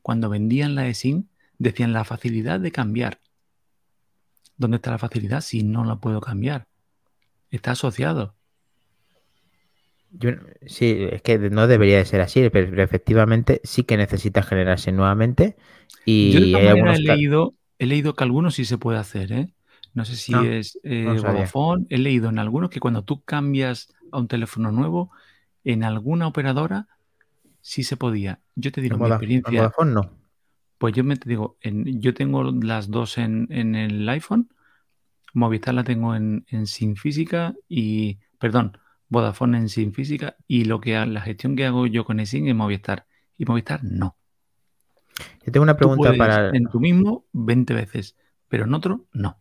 cuando 0.00 0.28
vendían 0.28 0.76
la 0.76 0.94
SIM, 0.94 1.26
decían 1.58 1.92
la 1.92 2.04
facilidad 2.04 2.60
de 2.60 2.70
cambiar. 2.70 3.20
¿Dónde 4.56 4.76
está 4.76 4.92
la 4.92 4.98
facilidad 4.98 5.40
si 5.40 5.64
no 5.64 5.84
la 5.84 5.96
puedo 5.96 6.20
cambiar? 6.20 6.68
Está 7.50 7.72
asociado 7.72 8.36
sí, 10.66 11.08
es 11.10 11.22
que 11.22 11.38
no 11.38 11.66
debería 11.66 11.98
de 11.98 12.04
ser 12.04 12.20
así, 12.20 12.48
pero 12.50 12.82
efectivamente 12.82 13.60
sí 13.64 13.84
que 13.84 13.96
necesita 13.96 14.42
generarse 14.42 14.92
nuevamente. 14.92 15.56
Y 16.04 16.32
Yo 16.32 16.58
he, 16.58 16.98
leído, 16.98 17.54
he 17.78 17.86
leído 17.86 18.14
que 18.14 18.24
algunos 18.24 18.54
sí 18.54 18.64
se 18.64 18.78
puede 18.78 18.98
hacer, 18.98 19.32
¿eh? 19.32 19.54
No 19.94 20.04
sé 20.04 20.16
si 20.16 20.32
es 20.34 20.78
eh, 20.84 21.04
Vodafone. 21.04 21.86
He 21.90 21.98
leído 21.98 22.30
en 22.30 22.38
algunos 22.38 22.70
que 22.70 22.80
cuando 22.80 23.04
tú 23.04 23.22
cambias 23.22 23.92
a 24.10 24.18
un 24.18 24.28
teléfono 24.28 24.72
nuevo, 24.72 25.10
en 25.64 25.84
alguna 25.84 26.26
operadora 26.26 26.88
sí 27.60 27.84
se 27.84 27.96
podía. 27.96 28.40
Yo 28.54 28.72
te 28.72 28.80
digo, 28.80 28.96
mi 28.96 29.06
experiencia. 29.06 29.60
Vodafone 29.60 29.92
no. 29.92 30.10
Pues 30.78 30.94
yo 30.94 31.04
me 31.04 31.16
te 31.16 31.28
digo, 31.28 31.58
yo 31.62 32.14
tengo 32.14 32.42
las 32.42 32.90
dos 32.90 33.18
en, 33.18 33.46
el 33.50 34.08
iPhone. 34.08 34.48
Movistar 35.34 35.74
la 35.74 35.84
tengo 35.84 36.14
en, 36.14 36.44
en 36.48 36.66
Sin 36.66 36.96
Física 36.96 37.54
y, 37.68 38.18
perdón, 38.38 38.76
Vodafone 39.12 39.58
en 39.58 39.68
SIM 39.68 39.92
física 39.92 40.36
y 40.48 40.64
lo 40.64 40.80
que 40.80 40.94
la 41.06 41.20
gestión 41.20 41.54
que 41.54 41.66
hago 41.66 41.86
yo 41.86 42.04
con 42.04 42.18
eSIM 42.18 42.48
es 42.48 42.54
Movistar. 42.54 43.06
Y 43.36 43.44
Movistar 43.44 43.84
no. 43.84 44.16
Yo 45.44 45.52
tengo 45.52 45.62
una 45.62 45.76
pregunta 45.76 46.14
para. 46.16 46.48
En 46.48 46.64
tu 46.68 46.80
mismo 46.80 47.26
20 47.32 47.74
veces, 47.74 48.16
pero 48.48 48.64
en 48.64 48.72
otro 48.72 49.06
no. 49.12 49.38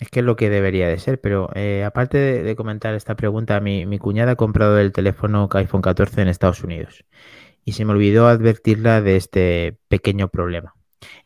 Es 0.00 0.08
que 0.08 0.20
es 0.20 0.26
lo 0.26 0.34
que 0.34 0.50
debería 0.50 0.88
de 0.88 0.98
ser, 0.98 1.20
pero 1.20 1.48
eh, 1.54 1.84
aparte 1.84 2.18
de, 2.18 2.56
comentar 2.56 2.94
esta 2.94 3.14
pregunta, 3.14 3.60
mi, 3.60 3.86
mi, 3.86 3.98
cuñada 3.98 4.32
ha 4.32 4.36
comprado 4.36 4.78
el 4.80 4.90
teléfono 4.90 5.48
iPhone 5.52 5.82
14 5.82 6.20
en 6.20 6.28
Estados 6.28 6.64
Unidos 6.64 7.04
y 7.64 7.72
se 7.72 7.84
me 7.84 7.92
olvidó 7.92 8.26
advertirla 8.26 9.00
de 9.00 9.16
este 9.16 9.78
pequeño 9.86 10.28
problema, 10.28 10.74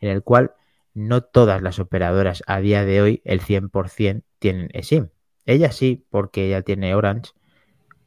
en 0.01 0.11
el 0.11 0.23
cual 0.23 0.53
no 0.93 1.23
todas 1.23 1.63
las 1.63 1.79
operadoras 1.79 2.43
a 2.47 2.61
día 2.61 2.85
de 2.85 3.01
hoy, 3.01 3.23
el 3.25 3.41
100%, 3.41 4.23
tienen 4.39 4.69
eSIM. 4.75 5.09
Ella 5.47 5.73
sí, 5.73 6.07
porque 6.11 6.47
ella 6.47 6.61
tiene 6.61 6.95
Orange, 6.95 7.33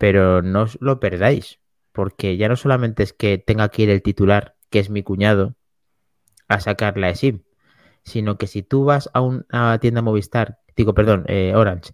pero 0.02 0.42
no 0.42 0.64
os 0.64 0.80
lo 0.82 1.00
perdáis, 1.00 1.60
porque 1.92 2.36
ya 2.36 2.50
no 2.50 2.56
solamente 2.56 3.04
es 3.04 3.14
que 3.14 3.38
tenga 3.38 3.70
que 3.70 3.84
ir 3.84 3.92
el 3.92 4.02
titular, 4.02 4.56
que 4.72 4.80
es 4.80 4.90
mi 4.90 5.04
cuñado, 5.04 5.58
a 6.48 6.60
sacar 6.60 6.98
la 6.98 7.14
SIM, 7.14 7.44
sino 8.02 8.40
que 8.40 8.48
si 8.48 8.64
tú 8.64 8.84
vas 8.84 9.12
a 9.14 9.22
una 9.22 9.78
tienda 9.80 10.02
Movistar, 10.02 10.58
digo, 10.76 10.96
perdón, 10.96 11.26
eh, 11.28 11.54
Orange, 11.56 11.94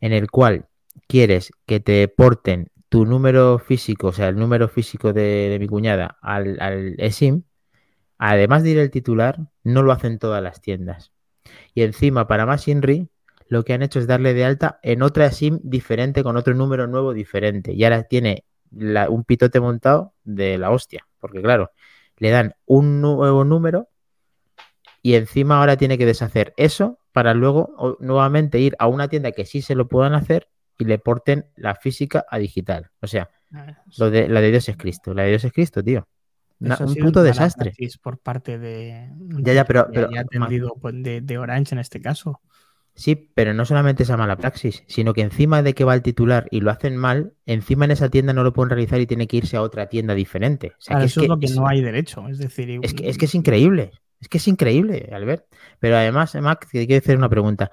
en 0.00 0.12
el 0.12 0.32
cual 0.32 0.66
quieres 1.06 1.52
que 1.64 1.78
te 1.78 2.08
porten 2.08 2.72
tu 2.88 3.06
número 3.06 3.60
físico, 3.60 4.08
o 4.08 4.12
sea, 4.12 4.26
el 4.30 4.36
número 4.36 4.66
físico 4.66 5.12
de, 5.12 5.56
mi 5.60 5.68
cuñada 5.68 6.18
al, 6.22 6.58
al 6.60 6.96
eSIM, 6.98 7.44
además 8.18 8.64
de 8.64 8.70
ir 8.70 8.78
el 8.78 8.90
titular, 8.90 9.38
no 9.62 9.84
lo 9.84 9.92
hacen 9.92 10.18
todas 10.18 10.42
las 10.42 10.60
tiendas. 10.60 11.12
Y 11.72 11.82
encima, 11.82 12.26
para 12.26 12.46
más 12.46 12.66
INRI, 12.66 13.10
lo 13.48 13.64
que 13.64 13.74
han 13.74 13.82
hecho 13.82 13.98
es 13.98 14.06
darle 14.06 14.34
de 14.34 14.44
alta 14.44 14.78
en 14.82 15.02
otra 15.02 15.30
SIM 15.30 15.60
diferente, 15.62 16.22
con 16.22 16.36
otro 16.36 16.54
número 16.54 16.86
nuevo 16.86 17.12
diferente. 17.12 17.72
Y 17.72 17.84
ahora 17.84 18.04
tiene 18.04 18.44
un 18.72 19.24
pitote 19.24 19.60
montado 19.60 20.14
de 20.24 20.58
la 20.58 20.70
hostia. 20.70 21.06
Porque 21.20 21.42
claro, 21.42 21.70
le 22.18 22.30
dan 22.30 22.54
un 22.66 23.00
nuevo 23.00 23.44
número 23.44 23.88
y 25.02 25.14
encima 25.14 25.58
ahora 25.58 25.76
tiene 25.76 25.98
que 25.98 26.06
deshacer 26.06 26.54
eso 26.56 26.98
para 27.12 27.34
luego 27.34 27.96
nuevamente 28.00 28.58
ir 28.58 28.74
a 28.78 28.86
una 28.86 29.08
tienda 29.08 29.32
que 29.32 29.44
sí 29.44 29.62
se 29.62 29.74
lo 29.74 29.86
puedan 29.86 30.14
hacer 30.14 30.48
y 30.78 30.84
le 30.84 30.98
porten 30.98 31.46
la 31.56 31.74
física 31.74 32.24
a 32.28 32.38
digital. 32.38 32.90
O 33.00 33.06
sea, 33.06 33.30
ah, 33.52 33.82
lo 33.98 34.10
de, 34.10 34.28
la 34.28 34.40
de 34.40 34.50
Dios 34.50 34.68
es 34.68 34.76
Cristo. 34.76 35.14
La 35.14 35.22
de 35.22 35.30
Dios 35.30 35.44
es 35.44 35.52
Cristo, 35.52 35.82
tío. 35.82 36.08
un 36.58 36.94
puto 36.96 37.22
desastre. 37.22 37.72
Por 38.02 38.18
parte 38.18 38.58
de. 38.58 39.10
Ya, 39.38 39.52
ya, 39.52 39.64
pero. 39.64 39.88
pero 39.92 40.08
pues, 40.80 40.94
de, 41.02 41.20
de, 41.20 41.38
Orange 41.38 41.74
en 41.74 41.78
este 41.78 42.00
caso. 42.00 42.40
Sí, 42.96 43.16
pero 43.34 43.54
no 43.54 43.64
solamente 43.64 44.04
esa 44.04 44.16
mala 44.16 44.36
praxis, 44.36 44.84
sino 44.86 45.14
que 45.14 45.22
encima 45.22 45.62
de 45.62 45.74
que 45.74 45.82
va 45.82 45.94
el 45.94 46.02
titular 46.02 46.46
y 46.52 46.60
lo 46.60 46.70
hacen 46.70 46.96
mal, 46.96 47.32
encima 47.44 47.86
en 47.86 47.90
esa 47.90 48.08
tienda 48.08 48.32
no 48.32 48.44
lo 48.44 48.52
pueden 48.52 48.70
realizar 48.70 49.00
y 49.00 49.06
tiene 49.06 49.26
que 49.26 49.38
irse 49.38 49.56
a 49.56 49.62
otra 49.62 49.88
tienda 49.88 50.14
diferente. 50.14 50.74
O 50.78 50.80
sea, 50.80 51.02
eso 51.02 51.22
es, 51.22 51.28
lo 51.28 51.38
que 51.38 51.48
no 51.48 51.66
hay 51.66 51.82
derecho. 51.82 52.28
Es 52.28 52.38
decir, 52.38 52.78
es 52.82 52.94
que, 52.94 53.08
es 53.08 53.18
que 53.18 53.24
es 53.24 53.34
increíble. 53.34 53.90
Es 54.20 54.28
que 54.28 54.38
es 54.38 54.46
increíble, 54.46 55.10
Albert. 55.12 55.44
Pero 55.80 55.96
además, 55.96 56.34
Mac, 56.36 56.68
te 56.70 56.86
quiero 56.86 57.02
hacer 57.02 57.16
una 57.16 57.28
pregunta. 57.28 57.72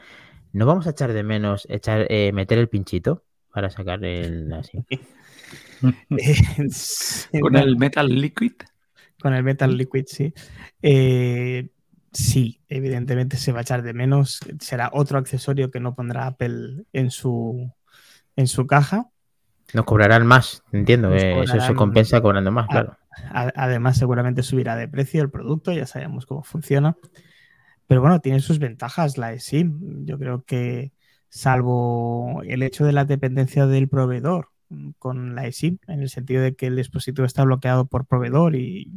¿No 0.54 0.66
vamos 0.66 0.88
a 0.88 0.90
echar 0.90 1.13
de 1.13 1.24
menos 1.24 1.68
echar, 1.70 2.08
eh, 2.10 2.32
meter 2.34 2.58
el 2.58 2.68
pinchito 2.68 3.24
para 3.54 3.70
sacar 3.70 4.04
el 4.04 4.51
así? 4.51 4.80
¿Con 7.42 7.56
el 7.56 7.78
Metal 7.78 8.08
Liquid? 8.08 8.54
Con 9.22 9.34
el 9.34 9.44
Metal 9.44 9.75
Liquid, 9.75 10.06
sí. 10.08 10.34
Eh, 10.82 11.70
sí, 12.12 12.62
evidentemente 12.68 13.38
se 13.38 13.51
va 13.51 13.60
a 13.60 13.62
echar 13.62 13.84
de 13.84 13.94
menos. 13.94 14.39
Será 14.60 14.89
otro 14.94 15.18
accesorio 15.18 15.72
que 15.72 15.80
no 15.80 15.96
pondrá 15.96 16.27
Apple 16.27 16.84
en 16.94 17.12
su, 17.12 17.72
en 18.36 18.48
su 18.48 18.68
caja. 18.68 19.10
Nos 19.74 19.86
cobrarán 19.86 20.27
más, 20.27 20.63
entiendo. 20.72 21.13
eso 21.13 21.60
se 21.60 21.75
compensa 21.75 22.22
cobrando 22.22 22.51
más, 22.51 22.68
claro. 22.68 22.98
Además, 23.32 23.98
seguramente 23.98 24.44
subirá 24.44 24.75
de 24.75 24.88
precio 24.88 25.22
el 25.22 25.30
producto, 25.30 25.72
ya 25.72 25.86
sabemos 25.86 26.25
cómo 26.25 26.44
funciona. 26.44 26.98
Pero 27.88 28.01
bueno, 28.01 28.20
tiene 28.20 28.39
sus 28.39 28.60
ventajas 28.60 29.18
la 29.18 29.34
eSIM. 29.34 30.06
Yo 30.06 30.18
creo 30.18 30.44
que, 30.44 30.94
salvo 31.32 32.41
el 32.44 32.62
hecho 32.62 32.86
de 32.86 32.91
la 32.91 33.06
dependencia 33.06 33.65
del 33.65 33.88
proveedor 33.88 34.50
con 35.00 35.36
la 35.36 35.48
eSIM, 35.48 35.80
en 35.88 36.01
el 36.01 36.10
sentido 36.10 36.42
de 36.42 36.56
que 36.56 36.68
el 36.68 36.75
dispositivo 36.75 37.25
está 37.25 37.44
bloqueado 37.44 37.86
por 37.86 38.06
proveedor 38.06 38.56
y, 38.56 38.92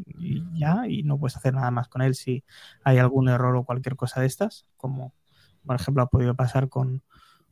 ya, 0.54 0.86
y 0.88 1.02
no 1.02 1.18
puedes 1.18 1.36
hacer 1.36 1.54
nada 1.54 1.70
más 1.70 1.88
con 1.88 2.02
él 2.02 2.14
si 2.14 2.44
hay 2.82 2.98
algún 2.98 3.28
error 3.28 3.56
o 3.56 3.64
cualquier 3.64 3.96
cosa 3.96 4.20
de 4.20 4.26
estas, 4.26 4.66
como 4.76 5.14
por 5.64 5.76
ejemplo 5.76 6.02
ha 6.02 6.08
podido 6.08 6.34
pasar 6.34 6.68
con, 6.68 7.02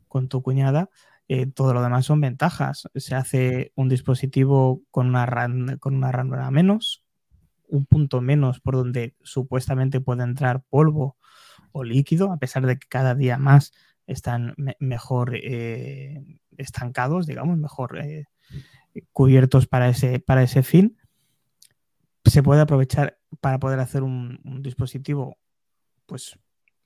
con 0.07 0.27
tu 0.27 0.41
cuñada. 0.41 0.89
Eh, 1.27 1.47
todo 1.47 1.73
lo 1.73 1.81
demás 1.81 2.05
son 2.05 2.21
ventajas. 2.21 2.89
Se 2.95 3.15
hace 3.15 3.71
un 3.75 3.89
dispositivo 3.89 4.81
con 4.91 5.07
una, 5.07 5.25
con 5.79 5.95
una 5.95 6.11
ranura 6.11 6.51
menos, 6.51 7.03
un 7.67 7.85
punto 7.85 8.21
menos 8.21 8.59
por 8.59 8.75
donde 8.75 9.15
supuestamente 9.23 10.01
puede 10.01 10.23
entrar 10.23 10.63
polvo 10.69 11.17
o 11.71 11.83
líquido, 11.83 12.31
a 12.31 12.37
pesar 12.37 12.65
de 12.65 12.77
que 12.77 12.87
cada 12.87 13.15
día 13.15 13.37
más 13.37 13.73
están 14.07 14.55
mejor 14.79 15.35
eh, 15.35 16.21
estancados, 16.57 17.25
digamos, 17.25 17.57
mejor 17.57 17.99
eh, 17.99 18.25
cubiertos 19.11 19.67
para 19.67 19.89
ese, 19.89 20.19
para 20.19 20.43
ese 20.43 20.63
fin. 20.63 20.97
Se 22.25 22.43
puede 22.43 22.61
aprovechar 22.61 23.19
para 23.41 23.59
poder 23.59 23.79
hacer 23.79 24.03
un, 24.03 24.39
dispositivo, 24.61 25.37
pues 26.05 26.37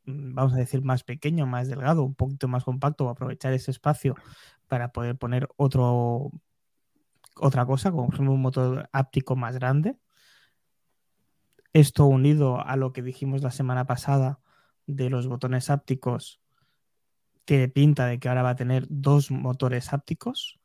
Mm, 0.08 0.34
vamos 0.36 0.54
a 0.54 0.58
decir, 0.58 0.82
más 0.84 1.04
pequeño, 1.04 1.46
más 1.46 1.68
delgado, 1.68 2.04
un 2.04 2.16
poquito 2.16 2.48
más 2.48 2.64
compacto, 2.64 3.10
aprovechar 3.10 3.54
ese 3.54 3.72
espacio 3.72 4.16
para 4.68 4.92
poder 4.92 5.18
poner 5.18 5.50
otro, 5.58 6.32
otra 7.36 7.66
cosa, 7.66 7.92
como 7.92 8.06
por 8.08 8.16
ejemplo 8.16 8.34
un 8.34 8.42
motor 8.42 8.90
áptico 8.94 9.36
más 9.36 9.56
grande. 9.56 9.98
Esto 11.74 12.06
unido 12.06 12.60
a 12.66 12.76
lo 12.78 12.94
que 12.94 13.02
dijimos 13.04 13.44
la 13.44 13.52
semana 13.52 13.86
pasada 13.86 14.40
de 14.88 15.10
los 15.10 15.28
botones 15.28 15.70
ápticos, 15.70 16.40
tiene 17.48 17.70
pinta 17.70 18.06
de 18.06 18.20
que 18.20 18.28
ahora 18.28 18.44
va 18.44 18.50
a 18.52 18.56
tener 18.58 18.86
dos 18.90 19.32
motores 19.32 19.94
ápticos, 19.94 20.60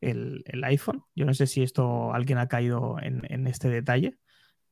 el, 0.00 0.44
iPhone. 0.62 1.02
Yo 1.16 1.26
no 1.26 1.34
sé 1.34 1.48
si 1.48 1.64
esto 1.64 2.14
alguien 2.14 2.38
ha 2.38 2.46
caído 2.46 2.98
en, 3.02 3.46
este 3.48 3.68
detalle, 3.68 4.16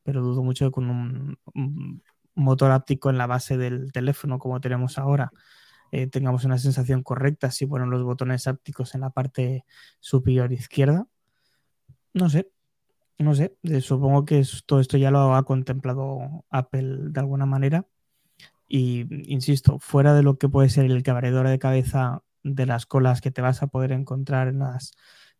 pero 0.03 0.21
dudo 0.21 0.41
mucho 0.41 0.67
que 0.67 0.71
con 0.71 0.89
un 0.89 2.01
motor 2.33 2.71
áptico 2.71 3.09
en 3.09 3.17
la 3.17 3.27
base 3.27 3.57
del 3.57 3.91
teléfono 3.91 4.39
como 4.39 4.61
tenemos 4.61 4.97
ahora, 4.97 5.33
eh, 5.91 6.07
tengamos 6.07 6.45
una 6.45 6.57
sensación 6.59 7.03
correcta 7.03 7.51
si 7.51 7.65
ponen 7.65 7.89
los 7.89 8.03
botones 8.03 8.47
ápticos 8.47 8.95
en 8.95 9.01
la 9.01 9.09
parte 9.09 9.65
superior 9.99 10.53
izquierda. 10.53 11.07
No 12.13 12.29
sé, 12.29 12.51
no 13.19 13.35
sé, 13.35 13.57
eh, 13.63 13.81
supongo 13.81 14.23
que 14.23 14.45
todo 14.65 14.79
esto 14.79 14.95
ya 14.95 15.11
lo 15.11 15.35
ha 15.35 15.43
contemplado 15.43 16.45
Apple 16.49 17.09
de 17.09 17.19
alguna 17.19 17.45
manera. 17.45 17.85
Y 18.67 19.05
insisto, 19.31 19.79
fuera 19.79 20.13
de 20.13 20.23
lo 20.23 20.37
que 20.37 20.49
puede 20.49 20.69
ser 20.69 20.85
el 20.85 21.03
cabredor 21.03 21.47
de 21.47 21.59
cabeza 21.59 22.23
de 22.43 22.65
las 22.65 22.85
colas 22.85 23.21
que 23.21 23.31
te 23.31 23.41
vas 23.41 23.61
a 23.63 23.67
poder 23.67 23.91
encontrar 23.91 24.47
en 24.47 24.59
las 24.59 24.93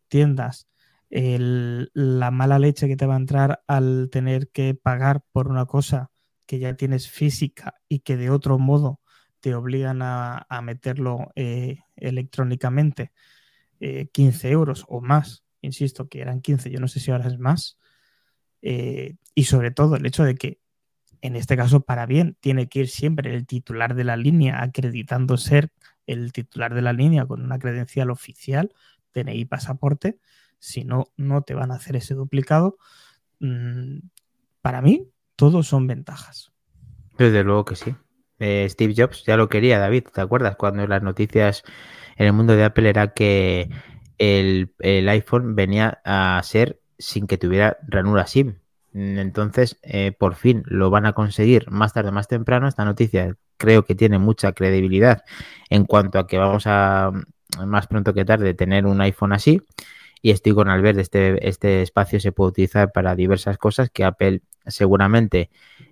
tiendas, 0.08 0.68
la 1.10 2.30
mala 2.30 2.58
leche 2.58 2.88
que 2.88 2.96
te 2.96 3.06
va 3.06 3.14
a 3.14 3.18
entrar 3.18 3.62
al 3.66 4.08
tener 4.10 4.48
que 4.50 4.74
pagar 4.74 5.22
por 5.32 5.48
una 5.48 5.66
cosa 5.66 6.10
que 6.46 6.58
ya 6.58 6.74
tienes 6.74 7.10
física 7.10 7.74
y 7.88 8.00
que 8.00 8.16
de 8.16 8.30
otro 8.30 8.58
modo 8.58 9.00
te 9.40 9.54
obligan 9.54 10.00
a, 10.02 10.46
meterlo 10.62 11.30
eh, 11.34 11.78
electrónicamente, 11.96 13.12
15 13.78 14.48
eh, 14.48 14.50
euros 14.50 14.84
o 14.88 15.00
más, 15.00 15.44
insisto 15.60 16.08
que 16.08 16.20
eran 16.20 16.40
15, 16.40 16.70
yo 16.70 16.80
no 16.80 16.88
sé 16.88 17.00
si 17.00 17.10
ahora 17.10 17.28
es 17.28 17.38
más, 17.38 17.78
eh, 18.62 19.16
y 19.34 19.44
sobre 19.44 19.70
todo 19.70 19.96
el 19.96 20.06
hecho 20.06 20.24
de 20.24 20.34
que 20.34 20.60
en 21.22 21.36
este 21.36 21.56
caso 21.56 21.80
para 21.80 22.06
bien 22.06 22.36
tiene 22.40 22.68
que 22.68 22.80
ir 22.80 22.88
siempre 22.88 23.34
el 23.34 23.46
titular 23.46 23.94
de 23.94 24.04
la 24.04 24.16
línea 24.16 24.62
acreditando 24.62 25.36
ser 25.36 25.70
el 26.06 26.32
titular 26.32 26.74
de 26.74 26.82
la 26.82 26.92
línea 26.92 27.26
con 27.26 27.42
una 27.42 27.58
credencial 27.58 28.10
oficial, 28.10 28.72
DNI 29.14 29.44
pasaporte, 29.44 30.18
si 30.58 30.84
no, 30.84 31.06
no 31.16 31.42
te 31.42 31.54
van 31.54 31.70
a 31.70 31.74
hacer 31.74 31.96
ese 31.96 32.14
duplicado. 32.14 32.78
Mm, 33.40 33.98
para 34.62 34.82
mí, 34.82 35.10
todos 35.36 35.68
son 35.68 35.86
ventajas. 35.86 36.50
Desde 37.16 37.44
luego 37.44 37.64
que 37.64 37.76
sí. 37.76 37.94
Eh, 38.38 38.66
Steve 38.70 38.94
Jobs 38.96 39.24
ya 39.24 39.36
lo 39.36 39.48
quería, 39.48 39.78
David, 39.78 40.04
¿te 40.12 40.20
acuerdas? 40.20 40.56
Cuando 40.56 40.86
las 40.86 41.02
noticias 41.02 41.64
en 42.16 42.26
el 42.26 42.32
mundo 42.32 42.54
de 42.54 42.64
Apple 42.64 42.88
era 42.88 43.12
que 43.12 43.70
el, 44.18 44.74
iPhone 44.80 45.54
venía 45.54 46.00
a 46.04 46.40
ser 46.42 46.80
sin 46.98 47.26
que 47.26 47.38
tuviera 47.38 47.78
ranura 47.86 48.26
SIM. 48.26 48.58
Entonces, 48.98 49.78
eh, 49.82 50.12
por 50.18 50.34
fin 50.34 50.62
lo 50.66 50.90
van 50.90 51.06
a 51.06 51.12
conseguir 51.12 51.70
más 51.70 51.92
tarde, 51.92 52.10
más 52.10 52.28
temprano. 52.28 52.68
Esta 52.68 52.84
noticia 52.84 53.36
creo 53.56 53.84
que 53.84 53.94
tiene 53.94 54.18
mucha 54.18 54.52
credibilidad 54.52 55.22
en 55.70 55.84
cuanto 55.84 56.18
a 56.18 56.26
que 56.26 56.38
vamos 56.38 56.64
a 56.66 57.12
más 57.66 57.86
pronto 57.86 58.14
que 58.14 58.24
tarde 58.24 58.54
tener 58.54 58.86
un 58.86 59.00
iPhone 59.00 59.32
así. 59.32 59.62
Y 60.20 60.30
estoy 60.32 60.52
con 60.54 60.68
Albert, 60.68 60.98
este, 60.98 61.48
este 61.48 61.82
espacio 61.82 62.18
se 62.18 62.32
puede 62.32 62.50
utilizar 62.50 62.90
para 62.92 63.14
diversas 63.14 63.56
cosas 63.56 63.88
que 63.90 64.04
Apple 64.04 64.42
seguramente 64.66 65.50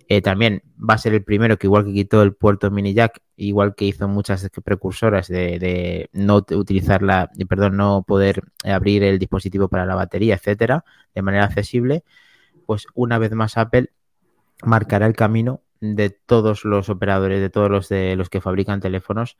eh, 0.08 0.20
también 0.20 0.62
va 0.78 0.94
a 0.94 0.98
ser 0.98 1.14
el 1.14 1.24
primero 1.24 1.58
que 1.58 1.66
igual 1.68 1.84
que 1.84 1.92
quitó 1.92 2.22
el 2.22 2.34
puerto 2.34 2.70
mini 2.70 2.92
jack, 2.94 3.20
igual 3.36 3.74
que 3.74 3.86
hizo 3.86 4.08
muchas 4.08 4.48
precursoras 4.64 5.28
de, 5.28 6.08
no 6.12 6.44
utilizar 6.50 7.02
la, 7.02 7.30
perdón, 7.48 7.76
no 7.76 8.04
poder 8.06 8.42
abrir 8.64 9.02
el 9.04 9.18
dispositivo 9.18 9.68
para 9.68 9.86
la 9.86 9.94
batería, 9.94 10.34
etcétera, 10.34 10.84
de 11.14 11.22
manera 11.22 11.44
accesible, 11.44 12.04
pues 12.66 12.86
una 12.94 13.18
vez 13.18 13.32
más 13.32 13.56
Apple 13.56 13.90
marcará 14.62 15.06
el 15.06 15.14
camino 15.14 15.62
de 15.80 16.10
todos 16.10 16.64
los 16.64 16.88
operadores, 16.88 17.40
de 17.40 17.50
todos 17.50 17.70
los 17.70 17.88
de 17.88 18.16
los 18.16 18.28
que 18.28 18.40
fabrican 18.40 18.80
teléfonos 18.80 19.36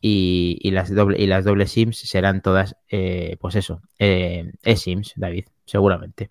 y, 0.00 0.70
las 0.70 0.94
doble 0.94 1.20
y 1.20 1.26
las 1.26 1.44
doble 1.44 1.66
SIMs 1.66 1.96
serán 1.98 2.42
todas, 2.42 2.76
eh, 2.90 3.38
pues 3.40 3.54
eso, 3.54 3.80
eh, 3.98 4.52
eSIMs, 4.62 5.14
David, 5.16 5.46
seguramente. 5.64 6.30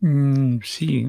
Mm, 0.00 0.58
sí. 0.62 1.08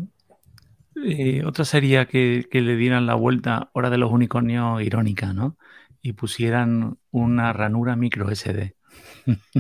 Eh, 0.96 1.44
otra 1.46 1.64
sería 1.64 2.08
que, 2.08 2.48
le 2.52 2.76
dieran 2.76 3.06
la 3.06 3.14
vuelta 3.14 3.70
hora 3.74 3.92
de 3.92 4.00
los 4.00 4.12
unicornios 4.12 4.82
irónica, 4.82 5.34
¿no? 5.34 5.58
Y 6.02 6.14
pusieran 6.14 6.98
una 7.12 7.54
ranura 7.54 7.96
micro 7.96 8.32
SD. 8.32 8.76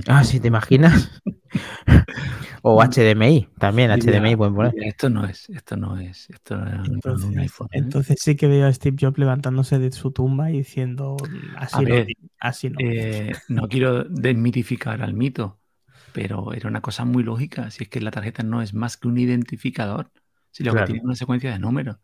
Ah, 0.07 0.23
sí, 0.23 0.39
¿te 0.39 0.47
imaginas? 0.47 1.21
o 2.61 2.81
HDMI, 2.81 3.49
también 3.57 3.91
HDMI 3.91 4.35
pueden 4.35 4.55
poner. 4.55 4.73
esto 4.83 5.09
no 5.09 5.25
es, 5.25 5.49
esto 5.49 5.75
no 5.75 5.97
es, 5.99 6.29
esto 6.29 6.57
entonces, 6.85 7.25
un 7.25 7.39
iPhone. 7.39 7.67
¿eh? 7.71 7.79
Entonces 7.79 8.17
sí 8.19 8.35
que 8.35 8.47
veo 8.47 8.67
a 8.67 8.73
Steve 8.73 8.97
Jobs 8.99 9.17
levantándose 9.17 9.79
de 9.79 9.91
su 9.91 10.11
tumba 10.11 10.51
y 10.51 10.59
diciendo 10.59 11.17
así, 11.57 11.83
no, 11.83 11.95
así 12.39 12.69
no. 12.69 12.77
Eh, 12.79 13.33
no 13.49 13.67
quiero 13.67 14.03
desmitificar 14.05 15.01
al 15.01 15.13
mito, 15.13 15.59
pero 16.13 16.53
era 16.53 16.69
una 16.69 16.81
cosa 16.81 17.05
muy 17.05 17.23
lógica. 17.23 17.69
Si 17.71 17.83
es 17.83 17.89
que 17.89 18.01
la 18.01 18.11
tarjeta 18.11 18.43
no 18.43 18.61
es 18.61 18.73
más 18.73 18.97
que 18.97 19.07
un 19.07 19.17
identificador, 19.17 20.11
si 20.51 20.63
lo 20.63 20.73
que 20.73 20.83
tiene 20.83 21.01
una 21.03 21.15
secuencia 21.15 21.51
de 21.51 21.59
números. 21.59 21.97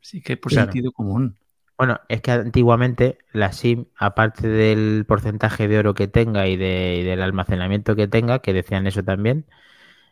Sí 0.00 0.20
que 0.20 0.34
es 0.34 0.38
por 0.38 0.52
sentido 0.52 0.92
común. 0.92 1.36
Bueno, 1.76 2.00
es 2.08 2.20
que 2.20 2.30
antiguamente 2.30 3.18
la 3.32 3.52
SIM, 3.52 3.86
aparte 3.96 4.46
del 4.46 5.04
porcentaje 5.06 5.66
de 5.66 5.78
oro 5.78 5.94
que 5.94 6.06
tenga 6.06 6.46
y, 6.46 6.56
del 6.56 7.20
almacenamiento 7.20 7.96
que 7.96 8.06
tenga, 8.06 8.38
que 8.38 8.52
decían 8.52 8.86
eso 8.86 9.02
también, 9.02 9.44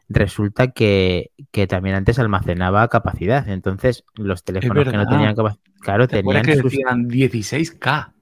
resulta 0.08 0.68
que, 0.68 1.30
también 1.68 1.94
antes 1.94 2.18
almacenaba 2.18 2.88
capacidad. 2.88 3.48
Entonces, 3.48 4.04
los 4.16 4.42
teléfonos 4.42 4.88
que 4.88 4.96
no 4.96 5.06
tenían 5.06 5.36
capacidad, 5.36 5.62
claro, 5.80 6.08
tenían 6.08 6.42
que 6.42 6.56
decían 6.56 7.08
16K. 7.08 8.12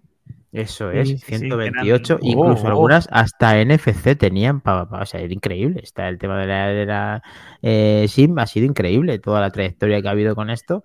Eso 0.53 0.91
es, 0.91 1.21
128, 1.21 2.19
incluso 2.23 2.65
oh, 2.65 2.67
oh. 2.67 2.69
algunas 2.69 3.09
hasta 3.13 3.65
NFC 3.65 4.19
tenían, 4.19 4.61
o 4.65 5.07
sea, 5.07 5.21
era 5.21 5.33
increíble. 5.33 5.81
Está 5.81 6.09
el 6.09 6.19
tema 6.19 6.41
de 6.41 6.47
la, 6.47 6.67
de 6.67 6.87
la 6.87 7.23
eh, 7.63 8.07
SIM, 8.09 8.37
ha 8.39 8.47
sido 8.47 8.67
increíble 8.67 9.21
toda 9.21 9.41
la 9.41 9.51
trayectoria 9.51 10.03
que 10.03 10.09
ha 10.09 10.11
habido 10.11 10.35
con 10.35 10.51
esto 10.51 10.83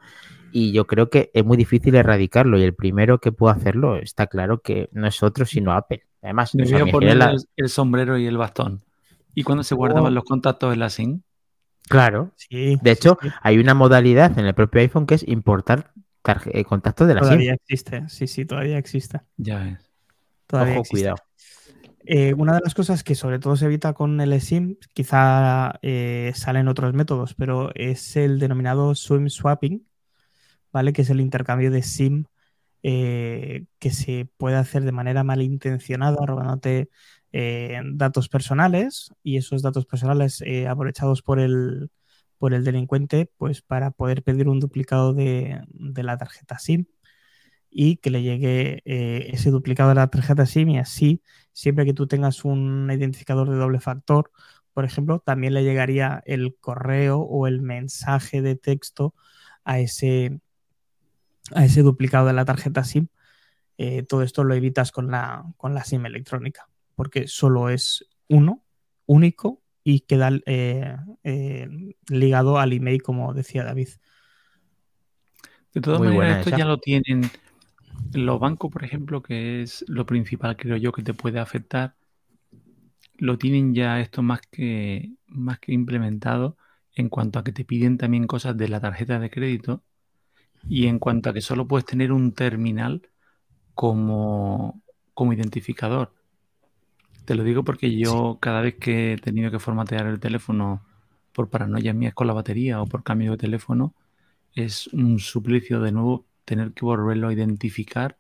y 0.58 0.72
yo 0.72 0.88
creo 0.88 1.10
que 1.10 1.32
es 1.34 1.44
muy 1.44 1.58
difícil 1.58 1.96
erradicarlo 1.96 2.58
y 2.58 2.64
el 2.64 2.74
primero 2.74 3.20
que 3.20 3.34
puede 3.34 3.58
hacerlo 3.58 3.98
está 3.98 4.28
claro 4.28 4.62
que 4.62 4.88
no 4.94 5.06
es 5.06 5.22
otro 5.22 5.46
sino 5.46 5.74
Apple. 5.74 6.04
Además, 6.22 6.56
el, 6.56 7.68
sombrero 7.68 8.18
y 8.18 8.26
el 8.26 8.38
bastón. 8.38 8.82
¿Y 9.34 9.44
cuando 9.44 9.66
se 9.66 9.76
guardaban 9.76 10.14
oh. 10.14 10.16
los 10.16 10.24
contactos 10.24 10.72
en 10.72 10.80
la 10.80 10.90
SIM? 10.90 11.24
Claro. 11.90 12.32
Sí, 12.38 12.78
de 12.82 12.92
hecho, 12.92 13.18
hay 13.42 13.58
una 13.58 13.74
modalidad 13.74 14.40
en 14.40 14.46
el 14.46 14.54
propio 14.54 14.80
iPhone 14.80 15.06
que 15.06 15.16
es 15.16 15.28
importar 15.28 15.92
eh, 16.46 16.64
contactos 16.64 17.10
de 17.10 17.16
la 17.16 17.20
SIM. 17.20 17.32
Todavía 17.32 17.54
existe, 17.56 18.08
sí, 18.08 18.26
sí, 18.26 18.46
todavía 18.46 18.78
existe. 18.78 19.20
Ya 19.36 19.60
ves. 19.60 19.92
Todavía 20.48 20.80
Ojo, 20.80 20.90
cuidado. 20.90 21.18
Eh, 22.06 22.34
una 22.34 22.54
de 22.54 22.62
las 22.64 22.74
cosas 22.74 23.04
que 23.04 23.16
sobre 23.16 23.40
todo 23.40 23.58
se 23.58 23.66
evita 23.66 23.92
con 23.92 24.22
el 24.22 24.40
SIM, 24.40 24.78
quizá 24.94 25.80
eh, 25.82 26.32
salen 26.34 26.70
otros 26.70 26.94
métodos, 26.94 27.34
pero 27.34 27.72
es 27.76 28.16
el 28.16 28.40
denominado 28.40 28.96
swim 28.96 29.28
swapping, 29.28 29.86
¿vale? 30.76 30.92
Que 30.92 31.04
es 31.04 31.10
el 31.10 31.22
intercambio 31.22 31.72
de 31.72 31.82
SIM 31.84 32.26
eh, 32.84 33.66
que 33.80 33.92
se 33.92 34.28
puede 34.38 34.58
hacer 34.58 34.84
de 34.84 34.92
manera 34.92 35.24
malintencionada, 35.24 36.26
robándote 36.26 36.90
eh, 37.32 37.80
datos 37.94 38.28
personales 38.28 39.14
y 39.24 39.38
esos 39.38 39.62
datos 39.62 39.86
personales 39.86 40.42
eh, 40.42 40.68
aprovechados 40.68 41.22
por 41.22 41.40
el, 41.40 41.92
por 42.38 42.54
el 42.54 42.66
delincuente, 42.66 43.32
pues 43.38 43.62
para 43.62 43.92
poder 43.92 44.22
pedir 44.22 44.50
un 44.50 44.60
duplicado 44.60 45.14
de, 45.14 45.62
la 45.96 46.18
tarjeta 46.18 46.60
SIM 46.60 46.88
y 47.70 47.98
que 47.98 48.10
le 48.10 48.22
llegue 48.24 48.82
ese 48.86 49.52
duplicado 49.52 49.90
de 49.90 49.96
la 49.96 50.08
tarjeta 50.08 50.46
SIM 50.46 50.70
y 50.72 50.80
así, 50.80 51.22
siempre 51.54 51.86
que 51.86 51.94
tú 51.94 52.08
tengas 52.08 52.44
un 52.44 52.90
identificador 52.92 53.50
de 53.50 53.56
doble 53.56 53.80
factor, 53.80 54.32
por 54.74 54.84
ejemplo, 54.84 55.20
también 55.20 55.54
le 55.54 55.64
llegaría 55.64 56.22
el 56.26 56.58
correo 56.60 57.20
o 57.20 57.48
el 57.48 57.62
mensaje 57.62 58.42
de 58.42 58.58
texto 58.58 59.16
a 59.64 59.80
ese, 59.80 60.40
a 61.54 61.66
ese 61.66 61.82
duplicado 61.82 62.28
de 62.28 62.34
la 62.34 62.46
tarjeta 62.46 62.84
SIM, 62.84 63.08
eh, 63.78 64.04
todo 64.04 64.24
esto 64.24 64.44
lo 64.44 64.54
evitas 64.54 64.92
con 64.92 65.12
la, 65.12 65.44
con 65.58 65.74
la 65.74 65.84
SIM 65.84 66.06
electrónica, 66.06 66.68
porque 66.96 67.28
solo 67.28 67.70
es 67.70 68.08
uno, 68.30 68.64
único, 69.06 69.62
y 69.84 70.02
queda 70.02 70.32
eh, 70.48 70.98
eh, 71.24 71.70
ligado 72.10 72.58
al 72.58 72.74
email, 72.74 73.04
como 73.04 73.34
decía 73.34 73.64
David. 73.64 73.90
De 75.74 75.82
todas 75.82 76.00
maneras, 76.00 76.40
esto 76.40 76.58
ya 76.58 76.66
lo 76.66 76.80
tienen 76.80 77.30
los 78.14 78.40
bancos, 78.40 78.72
por 78.72 78.84
ejemplo, 78.84 79.22
que 79.22 79.62
es 79.62 79.86
lo 79.88 80.06
principal, 80.06 80.58
creo 80.58 80.78
yo, 80.78 80.92
que 80.92 81.04
te 81.04 81.14
puede 81.14 81.40
afectar. 81.40 81.96
Lo 83.18 83.38
tienen 83.38 83.76
ya 83.76 84.00
esto 84.00 84.24
más 84.24 84.42
que, 84.50 85.12
más 85.28 85.60
que 85.60 85.74
implementado 85.74 86.58
en 86.94 87.10
cuanto 87.10 87.38
a 87.38 87.44
que 87.44 87.52
te 87.52 87.66
piden 87.66 87.98
también 87.98 88.26
cosas 88.26 88.58
de 88.58 88.70
la 88.70 88.80
tarjeta 88.80 89.20
de 89.20 89.30
crédito 89.30 89.84
y 90.68 90.88
en 90.88 91.00
cuanto 91.00 91.30
a 91.30 91.34
que 91.34 91.42
solo 91.42 91.68
puedes 91.68 91.86
tener 91.86 92.12
un 92.12 92.34
terminal 92.34 93.10
como, 93.74 94.82
como 95.14 95.34
identificador. 95.34 96.14
Te 97.26 97.36
lo 97.36 97.44
digo 97.44 97.64
porque 97.64 97.96
yo 97.98 98.38
cada 98.40 98.62
vez 98.62 98.76
que 98.76 99.14
he 99.14 99.18
tenido 99.18 99.52
que 99.52 99.60
formatear 99.60 100.08
el 100.08 100.20
teléfono 100.20 100.86
por 101.34 101.50
paranoias 101.50 101.96
mías 101.96 102.14
con 102.14 102.28
la 102.28 102.34
batería 102.34 102.82
o 102.82 102.86
por 102.86 103.04
cambio 103.04 103.32
de 103.32 103.38
teléfono, 103.38 103.94
es 104.54 104.88
un 104.88 105.20
suplicio 105.20 105.82
de 105.82 105.92
nuevo 105.92 106.26
tener 106.46 106.72
que 106.72 106.86
volverlo 106.86 107.28
a 107.28 107.34
identificar 107.34 108.18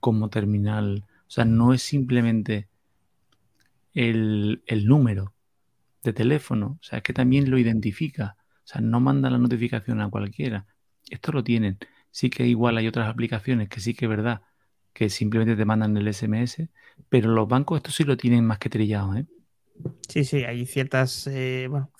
como 0.00 0.30
terminal. 0.30 1.04
O 1.26 1.30
sea, 1.30 1.44
no 1.44 1.74
es 1.74 1.82
simplemente 1.82 2.68
el, 3.92 4.62
el 4.66 4.86
número 4.86 5.34
de 6.02 6.12
teléfono, 6.12 6.78
o 6.80 6.82
sea, 6.82 6.98
es 6.98 7.02
que 7.02 7.12
también 7.12 7.50
lo 7.50 7.58
identifica. 7.58 8.36
O 8.64 8.66
sea, 8.66 8.80
no 8.80 9.00
manda 9.00 9.28
la 9.30 9.38
notificación 9.38 10.00
a 10.00 10.08
cualquiera. 10.08 10.66
Esto 11.10 11.32
lo 11.32 11.44
tienen. 11.44 11.78
Sí 12.10 12.30
que 12.30 12.46
igual 12.46 12.76
hay 12.76 12.86
otras 12.88 13.08
aplicaciones 13.08 13.68
que 13.68 13.80
sí 13.80 13.94
que 13.94 14.06
es 14.06 14.08
verdad 14.08 14.42
que 14.94 15.10
simplemente 15.10 15.56
te 15.56 15.64
mandan 15.64 15.96
el 15.96 16.06
SMS, 16.08 16.68
pero 17.08 17.30
los 17.32 17.48
bancos 17.48 17.78
esto 17.78 17.90
sí 17.90 18.04
lo 18.04 18.16
tienen 18.16 18.46
más 18.46 18.58
que 18.58 18.70
trillado, 18.70 19.16
¿eh? 19.16 19.26
Sí, 20.08 20.24
sí, 20.24 20.44
hay 20.44 20.66
ciertas, 20.66 21.26
eh, 21.26 21.66
bueno, 21.68 21.90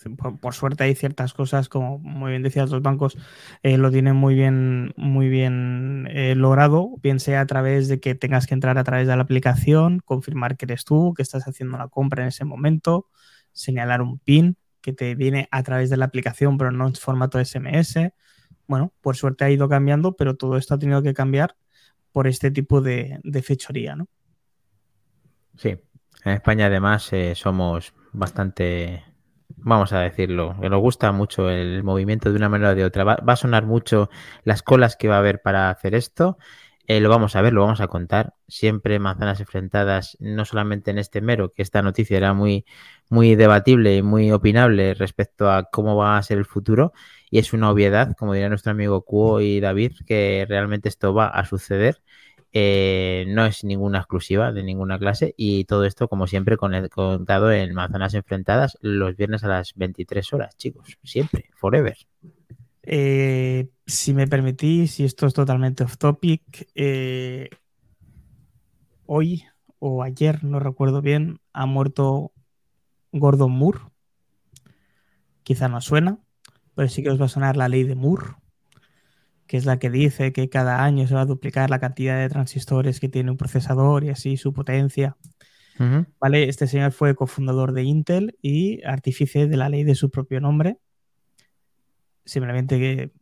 por, 0.40 0.54
suerte 0.54 0.84
hay 0.84 0.94
ciertas 0.94 1.34
cosas, 1.34 1.68
como 1.68 1.98
muy 1.98 2.30
bien 2.30 2.44
decías, 2.44 2.70
los 2.70 2.82
bancos 2.82 3.18
eh, 3.64 3.78
lo 3.78 3.90
tienen 3.90 4.14
muy 4.14 4.36
bien, 4.36 4.94
muy 4.96 5.28
bien 5.28 6.06
eh, 6.12 6.36
logrado, 6.36 6.94
bien 7.02 7.18
sea 7.18 7.40
a 7.40 7.46
través 7.46 7.88
de 7.88 7.98
que 7.98 8.14
tengas 8.14 8.46
que 8.46 8.54
entrar 8.54 8.78
a 8.78 8.84
través 8.84 9.08
de 9.08 9.16
la 9.16 9.22
aplicación, 9.22 10.00
confirmar 10.04 10.56
que 10.56 10.66
eres 10.66 10.84
tú, 10.84 11.14
que 11.16 11.22
estás 11.22 11.48
haciendo 11.48 11.76
la 11.76 11.88
compra 11.88 12.22
en 12.22 12.28
ese 12.28 12.44
momento, 12.44 13.08
señalar 13.52 14.02
un 14.02 14.20
PIN 14.20 14.56
que 14.80 14.92
te 14.92 15.16
viene 15.16 15.48
a 15.50 15.64
través 15.64 15.90
de 15.90 15.96
la 15.96 16.04
aplicación, 16.04 16.56
pero 16.58 16.70
no 16.70 16.86
en 16.86 16.94
formato 16.94 17.40
SMS 17.40 18.12
bueno, 18.66 18.92
por 19.00 19.16
suerte 19.16 19.44
ha 19.44 19.50
ido 19.50 19.68
cambiando, 19.68 20.12
pero 20.12 20.36
todo 20.36 20.56
esto 20.56 20.74
ha 20.74 20.78
tenido 20.78 21.02
que 21.02 21.14
cambiar 21.14 21.56
por 22.12 22.26
este 22.26 22.50
tipo 22.50 22.80
de, 22.80 23.20
fechoría, 23.42 23.96
¿no? 23.96 24.06
Sí, 25.56 25.76
en 26.24 26.32
España 26.32 26.66
además 26.66 27.12
eh, 27.12 27.34
somos 27.34 27.92
bastante, 28.12 29.04
vamos 29.56 29.92
a 29.92 30.00
decirlo, 30.00 30.54
nos 30.54 30.80
gusta 30.80 31.12
mucho 31.12 31.50
el 31.50 31.82
movimiento 31.82 32.30
de 32.30 32.36
una 32.36 32.48
manera 32.48 32.70
o 32.70 32.74
de 32.74 32.84
otra. 32.84 33.04
Va, 33.04 33.16
a 33.26 33.36
sonar 33.36 33.66
mucho 33.66 34.10
las 34.44 34.62
colas 34.62 34.96
que 34.96 35.08
va 35.08 35.16
a 35.16 35.18
haber 35.18 35.42
para 35.42 35.70
hacer 35.70 35.94
esto. 35.94 36.38
Eh, 36.86 37.00
lo 37.00 37.08
vamos 37.08 37.34
a 37.34 37.40
ver, 37.42 37.54
lo 37.54 37.62
vamos 37.62 37.80
a 37.80 37.88
contar. 37.88 38.34
Siempre 38.46 38.98
manzanas 38.98 39.40
enfrentadas, 39.40 40.16
no 40.20 40.44
solamente 40.44 40.90
en 40.90 40.98
este 40.98 41.22
mero, 41.22 41.50
que 41.50 41.62
esta 41.62 41.80
noticia 41.80 42.16
era 42.18 42.34
muy, 42.34 42.66
muy 43.08 43.36
debatible 43.36 43.96
y 43.96 44.02
muy 44.02 44.30
opinable 44.32 44.92
respecto 44.94 45.50
a 45.50 45.64
cómo 45.64 45.96
va 45.96 46.18
a 46.18 46.22
ser 46.22 46.38
el 46.38 46.44
futuro, 46.44 46.92
y 47.30 47.38
es 47.38 47.52
una 47.54 47.70
obviedad, 47.70 48.14
como 48.18 48.34
diría 48.34 48.50
nuestro 48.50 48.72
amigo 48.72 49.02
Cuo 49.02 49.40
y 49.40 49.60
David, 49.60 49.92
que 50.06 50.44
realmente 50.48 50.88
esto 50.90 51.14
va 51.14 51.28
a 51.28 51.44
suceder. 51.46 52.02
Eh, 52.56 53.24
no 53.28 53.44
es 53.46 53.64
ninguna 53.64 53.98
exclusiva 53.98 54.52
de 54.52 54.62
ninguna 54.62 54.98
clase 54.98 55.34
y 55.36 55.64
todo 55.64 55.84
esto, 55.84 56.06
como 56.08 56.28
siempre, 56.28 56.56
contado 56.56 57.50
en 57.50 57.74
Manzanas 57.74 58.14
Enfrentadas 58.14 58.78
los 58.80 59.16
viernes 59.16 59.42
a 59.42 59.48
las 59.48 59.74
23 59.74 60.32
horas, 60.32 60.56
chicos. 60.56 60.98
Siempre, 61.02 61.46
forever. 61.56 61.96
Eh, 62.86 63.70
si 63.86 64.14
me 64.14 64.26
permitís, 64.26 65.00
y 65.00 65.04
esto 65.04 65.26
es 65.26 65.34
totalmente 65.34 65.84
off 65.84 65.96
topic, 65.96 66.68
eh, 66.74 67.50
hoy 69.06 69.44
o 69.78 70.02
ayer, 70.02 70.44
no 70.44 70.60
recuerdo 70.60 71.02
bien, 71.02 71.40
ha 71.52 71.66
muerto 71.66 72.32
Gordon 73.12 73.52
Moore. 73.52 73.80
Quizá 75.42 75.68
no 75.68 75.80
suena 75.80 76.24
pero 76.74 76.88
sí 76.88 77.02
que 77.02 77.10
os 77.10 77.20
va 77.20 77.26
a 77.26 77.28
sonar 77.28 77.56
la 77.56 77.68
ley 77.68 77.84
de 77.84 77.94
Moore, 77.94 78.34
que 79.46 79.56
es 79.56 79.64
la 79.64 79.78
que 79.78 79.90
dice 79.90 80.32
que 80.32 80.48
cada 80.48 80.84
año 80.84 81.06
se 81.06 81.14
va 81.14 81.22
a 81.22 81.26
duplicar 81.26 81.70
la 81.70 81.78
cantidad 81.78 82.18
de 82.18 82.28
transistores 82.28 83.00
que 83.00 83.08
tiene 83.08 83.30
un 83.30 83.36
procesador 83.36 84.04
y 84.04 84.10
así 84.10 84.36
su 84.36 84.52
potencia. 84.52 85.16
¿Vale? 86.20 86.48
Este 86.48 86.68
señor 86.68 86.92
fue 86.92 87.16
cofundador 87.16 87.72
de 87.72 87.82
Intel 87.82 88.38
y 88.40 88.84
artífice 88.84 89.48
de 89.48 89.56
la 89.56 89.68
ley 89.68 89.82
de 89.82 89.96
su 89.96 90.08
propio 90.08 90.40
nombre. 90.40 90.78
Simplemente 92.24 92.78
que 92.78 93.12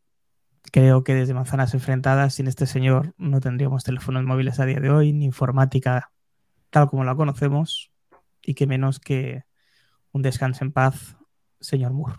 creo 0.71 1.05
que 1.05 1.15
desde 1.15 1.35
manzanas 1.35 1.75
enfrentadas, 1.75 2.35
sin 2.35 2.47
este 2.47 2.67
señor 2.67 3.15
no 3.19 3.41
tendríamos 3.41 3.85
teléfonos 3.85 4.25
móviles 4.25 4.61
a 4.61 4.67
día 4.67 4.81
de 4.81 4.91
hoy, 4.91 5.13
ni 5.13 5.25
informática 5.25 6.11
tal 6.71 6.89
como 6.89 7.05
la 7.05 7.15
conocemos, 7.15 7.93
y 8.41 8.55
que 8.55 8.67
menos 8.67 8.99
que 8.99 9.45
un 10.13 10.23
descanso 10.23 10.65
en 10.65 10.73
paz, 10.73 11.17
señor 11.61 11.93
Moore. 11.93 12.17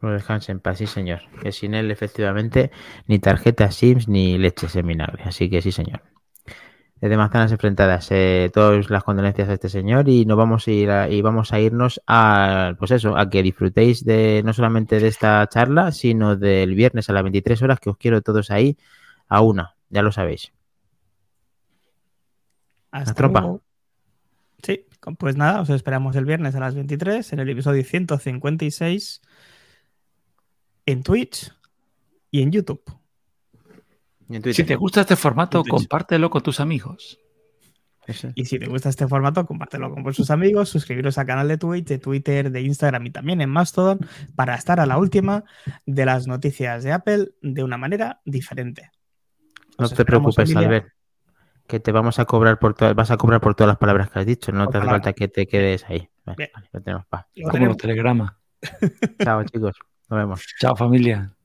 No 0.00 0.10
descanse 0.12 0.52
en 0.52 0.60
paz, 0.60 0.78
sí 0.78 0.86
señor. 0.86 1.22
Que 1.42 1.52
sin 1.52 1.74
él 1.74 1.90
efectivamente 1.90 2.70
ni 3.06 3.18
tarjeta 3.18 3.70
Sims 3.70 4.08
ni 4.08 4.38
leche 4.38 4.68
en. 4.68 5.18
Así 5.24 5.50
que 5.50 5.60
sí 5.60 5.72
señor. 5.72 6.02
De 7.00 7.16
manzanas 7.16 7.52
enfrentadas. 7.52 8.08
Eh, 8.10 8.50
todas 8.52 8.90
las 8.90 9.04
condolencias 9.04 9.48
a 9.48 9.54
este 9.54 9.68
señor 9.68 10.08
y 10.08 10.26
nos 10.26 10.36
vamos 10.36 10.66
a 10.66 10.70
ir 10.70 10.90
y 11.10 11.22
vamos 11.22 11.52
a 11.52 11.60
irnos 11.60 12.00
a 12.06 12.74
pues 12.78 12.90
eso, 12.90 13.16
a 13.16 13.30
que 13.30 13.42
disfrutéis 13.42 14.04
de 14.04 14.42
no 14.44 14.52
solamente 14.52 14.98
de 14.98 15.08
esta 15.08 15.46
charla, 15.48 15.92
sino 15.92 16.36
del 16.36 16.74
viernes 16.74 17.08
a 17.08 17.12
las 17.12 17.22
23 17.22 17.62
horas 17.62 17.80
que 17.80 17.90
os 17.90 17.96
quiero 17.96 18.22
todos 18.22 18.50
ahí 18.50 18.76
a 19.28 19.40
una, 19.40 19.76
ya 19.90 20.02
lo 20.02 20.12
sabéis. 20.12 20.52
Hasta 22.90 23.14
tropa. 23.14 23.58
Sí, 24.62 24.86
pues 25.18 25.36
nada, 25.36 25.60
os 25.60 25.70
esperamos 25.70 26.16
el 26.16 26.24
viernes 26.24 26.54
a 26.54 26.60
las 26.60 26.74
23 26.74 27.32
en 27.32 27.38
el 27.38 27.48
episodio 27.50 27.84
156 27.84 29.20
en 30.86 31.02
Twitch 31.02 31.52
y 32.30 32.42
en 32.42 32.50
YouTube. 32.50 32.97
Si 34.28 34.64
te 34.64 34.76
gusta 34.76 35.02
este 35.02 35.16
formato, 35.16 35.64
compártelo 35.64 36.28
con 36.30 36.42
tus 36.42 36.60
amigos. 36.60 37.18
Y 38.34 38.46
si 38.46 38.58
te 38.58 38.66
gusta 38.66 38.88
este 38.88 39.06
formato, 39.06 39.44
compártelo 39.46 39.92
con 39.92 40.14
sus 40.14 40.30
amigos, 40.30 40.70
suscribiros 40.70 41.18
al 41.18 41.26
canal 41.26 41.48
de 41.48 41.58
Twitch, 41.58 41.86
de 41.86 41.98
Twitter, 41.98 42.50
de 42.50 42.62
Instagram 42.62 43.06
y 43.06 43.10
también 43.10 43.40
en 43.40 43.50
Mastodon 43.50 43.98
para 44.34 44.54
estar 44.54 44.80
a 44.80 44.86
la 44.86 44.98
última 44.98 45.44
de 45.84 46.06
las 46.06 46.26
noticias 46.26 46.84
de 46.84 46.92
Apple 46.92 47.30
de 47.42 47.62
una 47.62 47.76
manera 47.76 48.20
diferente. 48.24 48.90
no 49.78 49.88
te 49.88 50.04
preocupes, 50.04 50.56
Albert, 50.56 50.88
que 51.66 51.80
te 51.80 51.92
vamos 51.92 52.18
a 52.18 52.24
cobrar 52.24 52.58
por 52.58 52.74
todas, 52.74 52.94
vas 52.94 53.10
a 53.10 53.18
cobrar 53.18 53.40
por 53.40 53.54
todas 53.54 53.68
las 53.68 53.78
palabras 53.78 54.10
que 54.10 54.18
has 54.20 54.26
dicho, 54.26 54.52
no 54.52 54.68
te 54.68 54.78
hace 54.78 54.86
falta 54.86 55.12
que 55.12 55.28
te 55.28 55.46
quedes 55.46 55.84
ahí. 55.88 56.08
Vale, 56.24 56.50
tenemos, 56.82 57.04
Como 57.50 57.76
telegrama. 57.76 58.38
Chao, 59.22 59.44
chicos. 59.44 59.76
Nos 60.08 60.18
vemos. 60.18 60.46
Chao, 60.58 60.74
familia. 60.74 61.37